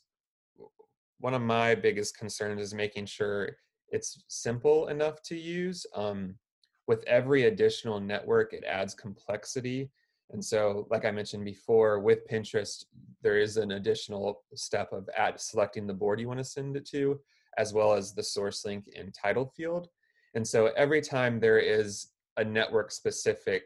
one 1.24 1.32
of 1.32 1.40
my 1.40 1.74
biggest 1.74 2.18
concerns 2.18 2.60
is 2.60 2.74
making 2.74 3.06
sure 3.06 3.56
it's 3.88 4.22
simple 4.28 4.88
enough 4.88 5.22
to 5.22 5.34
use. 5.34 5.86
Um, 5.94 6.34
with 6.86 7.02
every 7.06 7.44
additional 7.44 7.98
network, 7.98 8.52
it 8.52 8.62
adds 8.62 8.92
complexity. 8.92 9.90
And 10.32 10.44
so, 10.44 10.86
like 10.90 11.06
I 11.06 11.10
mentioned 11.10 11.46
before, 11.46 11.98
with 11.98 12.28
Pinterest, 12.28 12.84
there 13.22 13.38
is 13.38 13.56
an 13.56 13.70
additional 13.70 14.42
step 14.54 14.92
of 14.92 15.08
at 15.16 15.40
selecting 15.40 15.86
the 15.86 15.94
board 15.94 16.20
you 16.20 16.28
want 16.28 16.40
to 16.40 16.44
send 16.44 16.76
it 16.76 16.84
to, 16.90 17.18
as 17.56 17.72
well 17.72 17.94
as 17.94 18.12
the 18.12 18.22
source 18.22 18.62
link 18.66 18.90
and 18.94 19.14
title 19.14 19.50
field. 19.56 19.88
And 20.34 20.46
so, 20.46 20.72
every 20.76 21.00
time 21.00 21.40
there 21.40 21.58
is 21.58 22.08
a 22.36 22.44
network 22.44 22.90
specific 22.90 23.62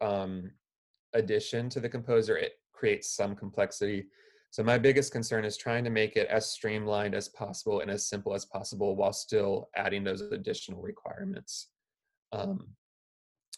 um, 0.00 0.50
addition 1.12 1.68
to 1.68 1.78
the 1.78 1.88
composer, 1.88 2.36
it 2.36 2.54
creates 2.72 3.14
some 3.14 3.36
complexity. 3.36 4.06
So 4.56 4.62
my 4.62 4.78
biggest 4.78 5.12
concern 5.12 5.44
is 5.44 5.58
trying 5.58 5.84
to 5.84 5.90
make 5.90 6.16
it 6.16 6.28
as 6.28 6.50
streamlined 6.50 7.14
as 7.14 7.28
possible 7.28 7.80
and 7.80 7.90
as 7.90 8.06
simple 8.06 8.32
as 8.32 8.46
possible 8.46 8.96
while 8.96 9.12
still 9.12 9.68
adding 9.76 10.02
those 10.02 10.22
additional 10.22 10.80
requirements. 10.80 11.68
Um, 12.32 12.68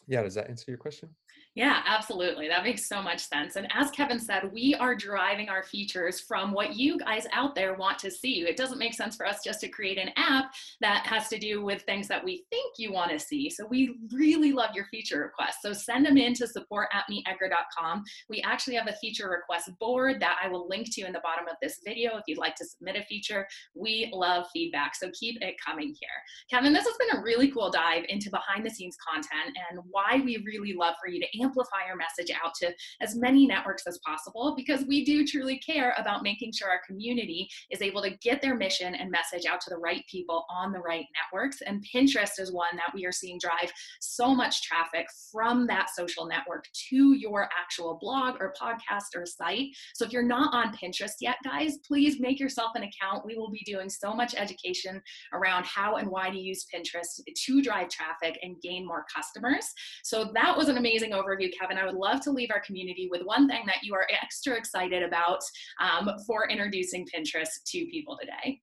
yeah, 0.09 0.25
does 0.25 0.35
that 0.35 0.49
answer 0.51 0.65
your 0.73 0.79
question? 0.79 1.11
Yeah, 1.59 1.83
absolutely. 1.87 2.47
That 2.47 2.63
makes 2.63 2.87
so 2.87 3.03
much 3.03 3.19
sense. 3.19 3.57
And 3.57 3.67
as 3.75 3.91
Kevin 3.91 4.21
said, 4.21 4.53
we 4.53 4.77
are 4.77 4.95
driving 4.95 5.49
our 5.49 5.65
features 5.65 6.21
from 6.21 6.53
what 6.53 6.77
you 6.77 6.97
guys 6.99 7.27
out 7.33 7.57
there 7.57 7.75
want 7.75 7.99
to 7.99 8.13
see. 8.13 8.43
It 8.43 8.57
doesn't 8.57 8.79
make 8.79 8.95
sense 8.95 9.17
for 9.17 9.27
us 9.27 9.41
just 9.43 9.59
to 9.63 9.69
create 9.69 9.99
an 9.99 10.11
app 10.17 10.55
that 10.81 11.05
has 11.07 11.27
to 11.31 11.37
do 11.37 11.65
with 11.65 11.83
things 11.83 12.07
that 12.07 12.25
we 12.25 12.45
think 12.51 12.75
you 12.79 12.93
want 12.93 13.11
to 13.11 13.19
see. 13.19 13.51
So 13.51 13.67
we 13.67 13.97
really 14.13 14.53
love 14.53 14.71
your 14.73 14.85
feature 14.85 15.19
requests. 15.19 15.59
So 15.61 15.73
send 15.73 16.07
them 16.07 16.17
in 16.17 16.33
to 16.35 16.47
support 16.47 16.91
at 16.93 17.07
meetedgar.com. 17.11 18.05
We 18.31 18.41
actually 18.43 18.77
have 18.77 18.87
a 18.87 18.95
feature 19.01 19.29
request 19.29 19.77
board 19.81 20.21
that 20.21 20.37
I 20.41 20.47
will 20.47 20.69
link 20.69 20.95
to 20.95 21.07
in 21.07 21.13
the 21.13 21.19
bottom 21.25 21.49
of 21.49 21.57
this 21.61 21.81
video 21.85 22.19
if 22.19 22.23
you'd 22.29 22.39
like 22.39 22.55
to 22.55 22.67
submit 22.67 22.95
a 22.95 23.03
feature. 23.07 23.49
We 23.75 24.13
love 24.13 24.47
feedback, 24.53 24.95
so 24.95 25.11
keep 25.19 25.43
it 25.43 25.57
coming 25.67 25.89
here. 25.89 26.09
Kevin, 26.49 26.73
this 26.73 26.87
has 26.87 26.97
been 26.99 27.19
a 27.19 27.23
really 27.25 27.51
cool 27.51 27.69
dive 27.69 28.05
into 28.09 28.31
behind 28.31 28.65
the 28.65 28.71
scenes 28.71 28.97
content 29.05 29.57
and 29.73 29.81
why 29.91 30.23
we 30.25 30.41
really 30.47 30.77
love 30.79 30.95
for 31.03 31.11
you 31.11 31.19
to 31.19 31.27
amplify 31.49 31.89
our 31.89 31.97
message 31.97 32.35
out 32.45 32.53
to 32.55 32.73
as 33.01 33.17
many 33.17 33.47
networks 33.47 33.87
as 33.87 33.99
possible 34.07 34.55
because 34.57 34.85
we 34.87 35.05
do 35.05 35.27
truly 35.27 35.59
care 35.59 35.95
about 35.99 36.23
making 36.23 36.53
sure 36.53 36.69
our 36.69 36.81
community 36.87 37.49
is 37.71 37.83
able 37.83 38.03
to 38.03 38.11
get 38.23 38.43
their 38.43 38.55
mission 38.55 38.95
and 38.95 39.11
message 39.11 39.47
out 39.47 39.61
to 39.61 39.71
the 39.71 39.77
right 39.77 40.05
people 40.11 40.45
on 40.51 40.73
the 40.73 40.79
right 40.79 41.07
networks. 41.33 41.61
And 41.63 41.85
Pinterest 41.95 42.39
is 42.39 42.53
one 42.53 42.77
that 42.77 42.93
we 42.95 43.07
are 43.07 43.13
seeing 43.13 43.39
drive 43.39 43.73
so 44.01 44.35
much 44.35 44.63
traffic 44.63 45.07
from 45.33 45.67
that 45.67 45.89
social 45.95 46.27
network 46.27 46.65
to 46.91 47.15
your 47.15 47.49
actual 47.59 47.99
blog 48.01 48.37
or 48.41 48.55
podcast 48.61 49.17
or 49.17 49.25
site. 49.25 49.69
So 49.95 50.05
if 50.05 50.13
you're 50.13 50.23
not 50.23 50.55
on 50.55 50.77
Pinterest 50.77 51.15
yet, 51.21 51.37
guys, 51.45 51.79
please 51.87 52.21
make 52.21 52.39
yourself 52.39 52.73
an 52.75 52.83
account. 52.83 53.25
We 53.25 53.37
will 53.37 53.51
be 53.51 53.63
doing 53.65 53.89
so 53.89 54.13
much 54.13 54.35
education 54.37 55.01
around 55.33 55.65
how 55.67 55.97
and 55.97 56.09
why 56.09 56.31
to 56.31 56.39
use 56.39 56.67
Pinterest 56.75 57.21
to 57.35 57.63
drive 57.63 57.89
traffic 57.89 58.39
and 58.43 58.61
gain 58.63 58.87
more 58.87 59.05
customers. 59.15 59.67
So 60.03 60.31
that 60.35 60.57
was 60.57 60.69
an 60.69 60.79
amazing 60.79 61.13
overview 61.13 61.38
overview, 61.39 61.53
Kevin, 61.59 61.79
I 61.79 61.85
would 61.85 61.95
love 61.95 62.21
to 62.23 62.31
leave 62.31 62.51
our 62.53 62.61
community 62.61 63.09
with 63.11 63.23
one 63.23 63.49
thing 63.49 63.63
that 63.67 63.83
you 63.83 63.95
are 63.95 64.07
extra 64.23 64.57
excited 64.57 65.03
about 65.03 65.41
um, 65.81 66.11
for 66.27 66.49
introducing 66.49 67.07
Pinterest 67.07 67.63
to 67.67 67.87
people 67.87 68.19
today. 68.21 68.61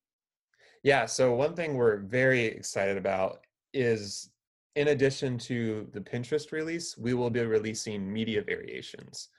Yeah, 0.83 1.05
so 1.05 1.33
one 1.33 1.55
thing 1.55 1.75
we're 1.75 1.97
very 1.97 2.45
excited 2.45 2.97
about 2.97 3.39
is 3.73 4.29
in 4.75 4.89
addition 4.89 5.37
to 5.39 5.87
the 5.93 6.01
Pinterest 6.01 6.51
release, 6.51 6.97
we 6.97 7.13
will 7.13 7.29
be 7.29 7.41
releasing 7.41 8.11
media 8.11 8.41
variations. 8.41 9.29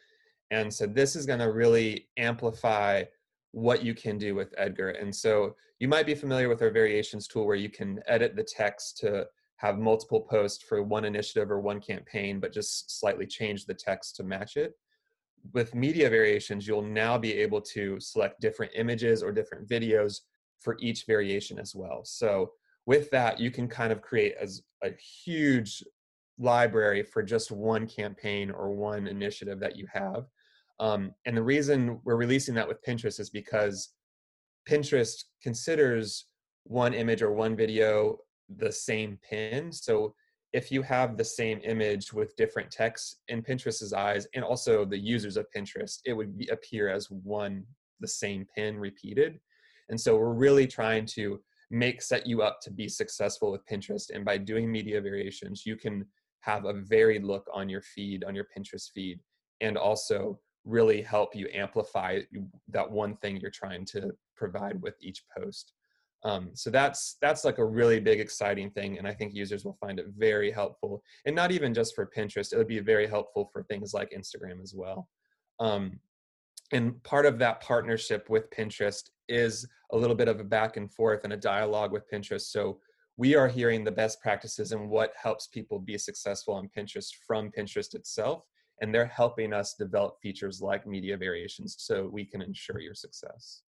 And 0.51 0.73
so 0.73 0.87
this 0.87 1.15
is 1.15 1.27
going 1.27 1.41
to 1.41 1.53
really 1.53 2.09
amplify 2.17 3.05
what 3.53 3.85
you 3.85 3.95
can 3.95 4.19
do 4.19 4.35
with 4.35 4.55
Edgar. 4.57 4.91
And 4.91 5.15
so 5.15 5.57
you 5.79 5.89
might 5.89 6.07
be 6.07 6.15
familiar 6.15 6.49
with 6.49 6.63
our 6.63 6.71
variations 6.71 7.27
tool 7.27 7.47
where 7.47 7.57
you 7.57 7.69
can 7.69 8.01
edit 8.07 8.35
the 8.35 8.45
text 8.45 8.99
to 8.99 9.27
have 9.57 9.79
multiple 9.79 10.21
posts 10.21 10.63
for 10.63 10.83
one 10.83 11.05
initiative 11.05 11.51
or 11.51 11.61
one 11.61 11.81
campaign, 11.81 12.41
but 12.41 12.53
just 12.53 12.99
slightly 13.01 13.27
change 13.27 13.65
the 13.65 13.75
text 13.75 14.17
to 14.17 14.23
match 14.23 14.57
it. 14.57 14.75
With 15.53 15.75
media 15.75 16.11
variations, 16.11 16.67
you'll 16.67 16.83
now 16.83 17.17
be 17.17 17.33
able 17.35 17.61
to 17.63 17.99
select 18.01 18.41
different 18.41 18.73
images 18.75 19.23
or 19.23 19.33
different 19.33 19.69
videos 19.69 20.21
for 20.61 20.77
each 20.81 21.05
variation 21.07 21.59
as 21.59 21.75
well. 21.75 22.05
So 22.05 22.53
with 22.85 23.11
that, 23.11 23.41
you 23.41 23.51
can 23.51 23.69
kind 23.69 23.93
of 23.93 24.03
create 24.03 24.35
as 24.41 24.63
a 24.83 24.91
huge 25.25 25.83
library 26.39 27.03
for 27.03 27.23
just 27.23 27.51
one 27.51 27.87
campaign 27.87 28.51
or 28.51 28.71
one 28.71 29.07
initiative 29.07 29.61
that 29.61 29.77
you 29.77 29.87
have. 29.93 30.27
Um, 30.79 31.13
and 31.25 31.37
the 31.37 31.43
reason 31.43 32.01
we're 32.05 32.17
releasing 32.17 32.55
that 32.57 32.69
with 32.69 32.85
Pinterest 32.85 33.19
is 33.19 33.31
because 33.31 33.91
Pinterest 34.69 35.25
considers 35.43 36.27
one 36.65 36.93
image 36.93 37.23
or 37.23 37.33
one 37.33 37.57
video 37.57 38.19
the 38.57 38.73
same 38.73 39.19
pin. 39.29 39.73
So 39.73 40.15
if 40.53 40.71
you 40.71 40.83
have 40.83 41.17
the 41.17 41.25
same 41.25 41.61
image 41.65 42.13
with 42.13 42.37
different 42.37 42.71
text 42.71 43.19
in 43.29 43.43
Pinterest's 43.43 43.93
eyes 43.93 44.27
and 44.35 44.45
also 44.45 44.85
the 44.85 44.99
users 44.99 45.37
of 45.37 45.47
Pinterest, 45.55 45.99
it 46.05 46.13
would 46.13 46.39
be, 46.39 46.47
appear 46.49 46.89
as 46.89 47.11
one, 47.11 47.65
the 48.01 48.09
same 48.09 48.47
pin 48.55 48.79
repeated. 48.79 49.39
And 49.89 50.01
so 50.01 50.17
we're 50.17 50.33
really 50.33 50.67
trying 50.67 51.07
to 51.07 51.41
make 51.71 52.01
set 52.01 52.27
you 52.27 52.43
up 52.43 52.61
to 52.63 52.71
be 52.71 52.89
successful 52.89 53.51
with 53.51 53.67
Pinterest. 53.67 54.11
And 54.15 54.25
by 54.25 54.39
doing 54.39 54.71
media 54.71 55.01
variations, 55.01 55.67
you 55.67 55.77
can 55.77 56.07
have 56.41 56.65
a 56.65 56.75
varied 56.75 57.25
look 57.25 57.47
on 57.53 57.69
your 57.69 57.83
feed, 57.83 58.25
on 58.25 58.35
your 58.35 58.47
Pinterest 58.57 58.91
feed, 58.95 59.19
and 59.61 59.77
also 59.77 60.39
really 60.65 61.03
help 61.03 61.35
you 61.35 61.49
amplify 61.53 62.21
that 62.69 62.91
one 62.91 63.17
thing 63.17 63.37
you're 63.37 63.51
trying 63.51 63.85
to 63.87 64.11
provide 64.37 64.81
with 64.81 64.95
each 65.01 65.23
post. 65.37 65.73
Um, 66.27 66.51
so 66.55 66.71
that's 66.71 67.19
that's 67.23 67.45
like 67.45 67.59
a 67.59 67.65
really 67.65 68.01
big 68.01 68.19
exciting 68.19 68.69
thing 68.71 68.99
and 68.99 69.07
i 69.07 69.15
think 69.15 69.33
users 69.33 69.65
will 69.65 69.79
find 69.81 70.01
it 70.01 70.07
very 70.19 70.51
helpful 70.51 71.05
and 71.25 71.37
not 71.37 71.53
even 71.53 71.73
just 71.73 71.95
for 71.95 72.11
pinterest 72.17 72.53
it 72.53 72.57
would 72.57 72.67
be 72.67 72.81
very 72.81 73.07
helpful 73.07 73.49
for 73.53 73.63
things 73.63 73.95
like 73.95 74.11
instagram 74.11 74.61
as 74.61 74.75
well. 74.75 75.09
Um, 75.61 76.01
and 76.73 77.01
part 77.05 77.27
of 77.27 77.39
that 77.39 77.61
partnership 77.61 78.29
with 78.29 78.51
pinterest 78.51 79.11
is 79.29 79.69
a 79.93 79.97
little 79.97 80.17
bit 80.17 80.27
of 80.27 80.41
a 80.41 80.45
back 80.45 80.77
and 80.77 80.93
forth 80.93 81.21
and 81.23 81.33
a 81.33 81.37
dialogue 81.37 81.93
with 81.93 82.11
pinterest 82.13 82.47
so 82.51 82.81
we 83.17 83.37
are 83.37 83.47
hearing 83.47 83.85
the 83.85 83.93
best 84.03 84.21
practices 84.21 84.73
and 84.73 84.91
what 84.91 85.13
helps 85.23 85.47
people 85.47 85.79
be 85.79 85.97
successful 85.97 86.55
on 86.55 86.69
pinterest 86.77 87.11
from 87.25 87.53
pinterest 87.57 87.95
itself 87.95 88.43
and 88.81 88.93
they're 88.93 89.07
helping 89.07 89.53
us 89.53 89.77
develop 89.79 90.17
features 90.21 90.61
like 90.61 90.89
media 90.89 91.17
variations 91.17 91.77
so 91.79 92.11
we 92.13 92.25
can 92.25 92.43
ensure 92.43 92.81
your 92.81 92.95
success 92.95 93.63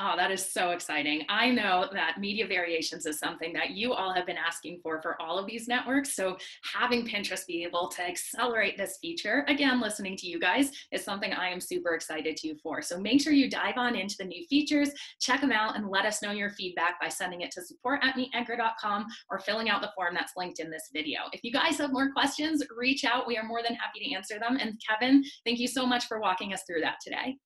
Oh, 0.00 0.14
that 0.16 0.30
is 0.30 0.52
so 0.52 0.70
exciting. 0.70 1.24
I 1.28 1.50
know 1.50 1.88
that 1.92 2.18
media 2.20 2.46
variations 2.46 3.04
is 3.04 3.18
something 3.18 3.52
that 3.54 3.70
you 3.70 3.92
all 3.92 4.14
have 4.14 4.26
been 4.26 4.36
asking 4.36 4.78
for 4.80 5.02
for 5.02 5.20
all 5.20 5.38
of 5.40 5.46
these 5.46 5.66
networks. 5.66 6.14
So 6.14 6.36
having 6.62 7.04
Pinterest 7.04 7.44
be 7.46 7.64
able 7.64 7.88
to 7.88 8.06
accelerate 8.06 8.78
this 8.78 8.98
feature, 9.00 9.44
again, 9.48 9.80
listening 9.80 10.16
to 10.18 10.28
you 10.28 10.38
guys, 10.38 10.70
is 10.92 11.02
something 11.02 11.32
I 11.32 11.48
am 11.48 11.60
super 11.60 11.94
excited 11.94 12.36
to 12.36 12.48
you 12.48 12.56
for. 12.62 12.80
So 12.80 13.00
make 13.00 13.20
sure 13.20 13.32
you 13.32 13.50
dive 13.50 13.76
on 13.76 13.96
into 13.96 14.14
the 14.18 14.24
new 14.24 14.46
features, 14.46 14.90
check 15.20 15.40
them 15.40 15.52
out, 15.52 15.76
and 15.76 15.88
let 15.88 16.04
us 16.04 16.22
know 16.22 16.30
your 16.30 16.50
feedback 16.50 17.00
by 17.00 17.08
sending 17.08 17.40
it 17.40 17.50
to 17.52 17.62
support 17.62 18.00
at 18.04 18.14
meetedgar.com 18.14 19.06
or 19.30 19.40
filling 19.40 19.68
out 19.68 19.82
the 19.82 19.90
form 19.96 20.14
that's 20.14 20.34
linked 20.36 20.60
in 20.60 20.70
this 20.70 20.90
video. 20.92 21.22
If 21.32 21.42
you 21.42 21.52
guys 21.52 21.78
have 21.78 21.92
more 21.92 22.12
questions, 22.12 22.62
reach 22.76 23.04
out. 23.04 23.26
We 23.26 23.36
are 23.36 23.44
more 23.44 23.62
than 23.62 23.74
happy 23.74 23.98
to 24.06 24.14
answer 24.14 24.38
them. 24.38 24.58
And 24.60 24.80
Kevin, 24.88 25.24
thank 25.44 25.58
you 25.58 25.66
so 25.66 25.84
much 25.84 26.06
for 26.06 26.20
walking 26.20 26.52
us 26.52 26.62
through 26.68 26.82
that 26.82 26.98
today. 27.02 27.36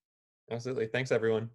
Absolutely. 0.50 0.88
Thanks, 0.88 1.12
everyone. 1.12 1.48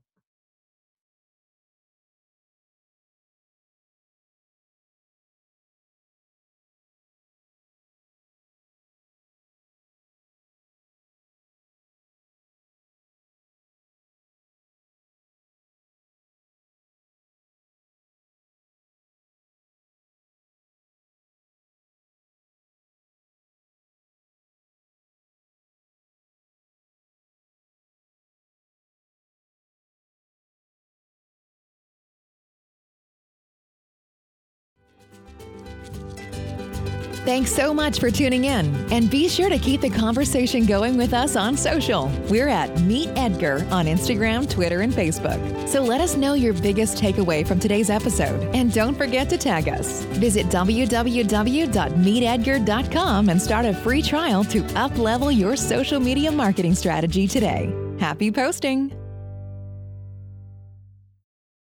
Thanks 37.28 37.54
so 37.54 37.74
much 37.74 38.00
for 38.00 38.10
tuning 38.10 38.46
in. 38.46 38.74
And 38.90 39.10
be 39.10 39.28
sure 39.28 39.50
to 39.50 39.60
keep 39.60 39.82
the 39.82 39.90
conversation 39.90 40.66
going 40.66 40.96
with 40.96 41.14
us 41.14 41.36
on 41.36 41.58
social. 41.58 42.10
We're 42.30 42.48
at 42.48 42.80
Meet 42.84 43.10
Edgar 43.18 43.68
on 43.70 43.86
Instagram, 43.86 44.50
Twitter, 44.50 44.80
and 44.80 44.94
Facebook. 44.94 45.68
So 45.68 45.84
let 45.84 46.00
us 46.00 46.16
know 46.16 46.36
your 46.36 46.54
biggest 46.54 46.98
takeaway 46.98 47.46
from 47.46 47.60
today's 47.60 47.90
episode. 47.90 48.40
And 48.56 48.72
don't 48.72 48.96
forget 48.96 49.28
to 49.28 49.38
tag 49.38 49.68
us. 49.68 50.06
Visit 50.06 50.46
www.meetedgar.com 50.46 53.30
and 53.30 53.42
start 53.42 53.66
a 53.66 53.74
free 53.74 54.02
trial 54.02 54.46
to 54.46 54.62
uplevel 54.62 55.38
your 55.38 55.58
social 55.58 56.00
media 56.00 56.32
marketing 56.32 56.76
strategy 56.76 57.28
today. 57.28 57.76
Happy 58.00 58.32
posting! 58.32 58.97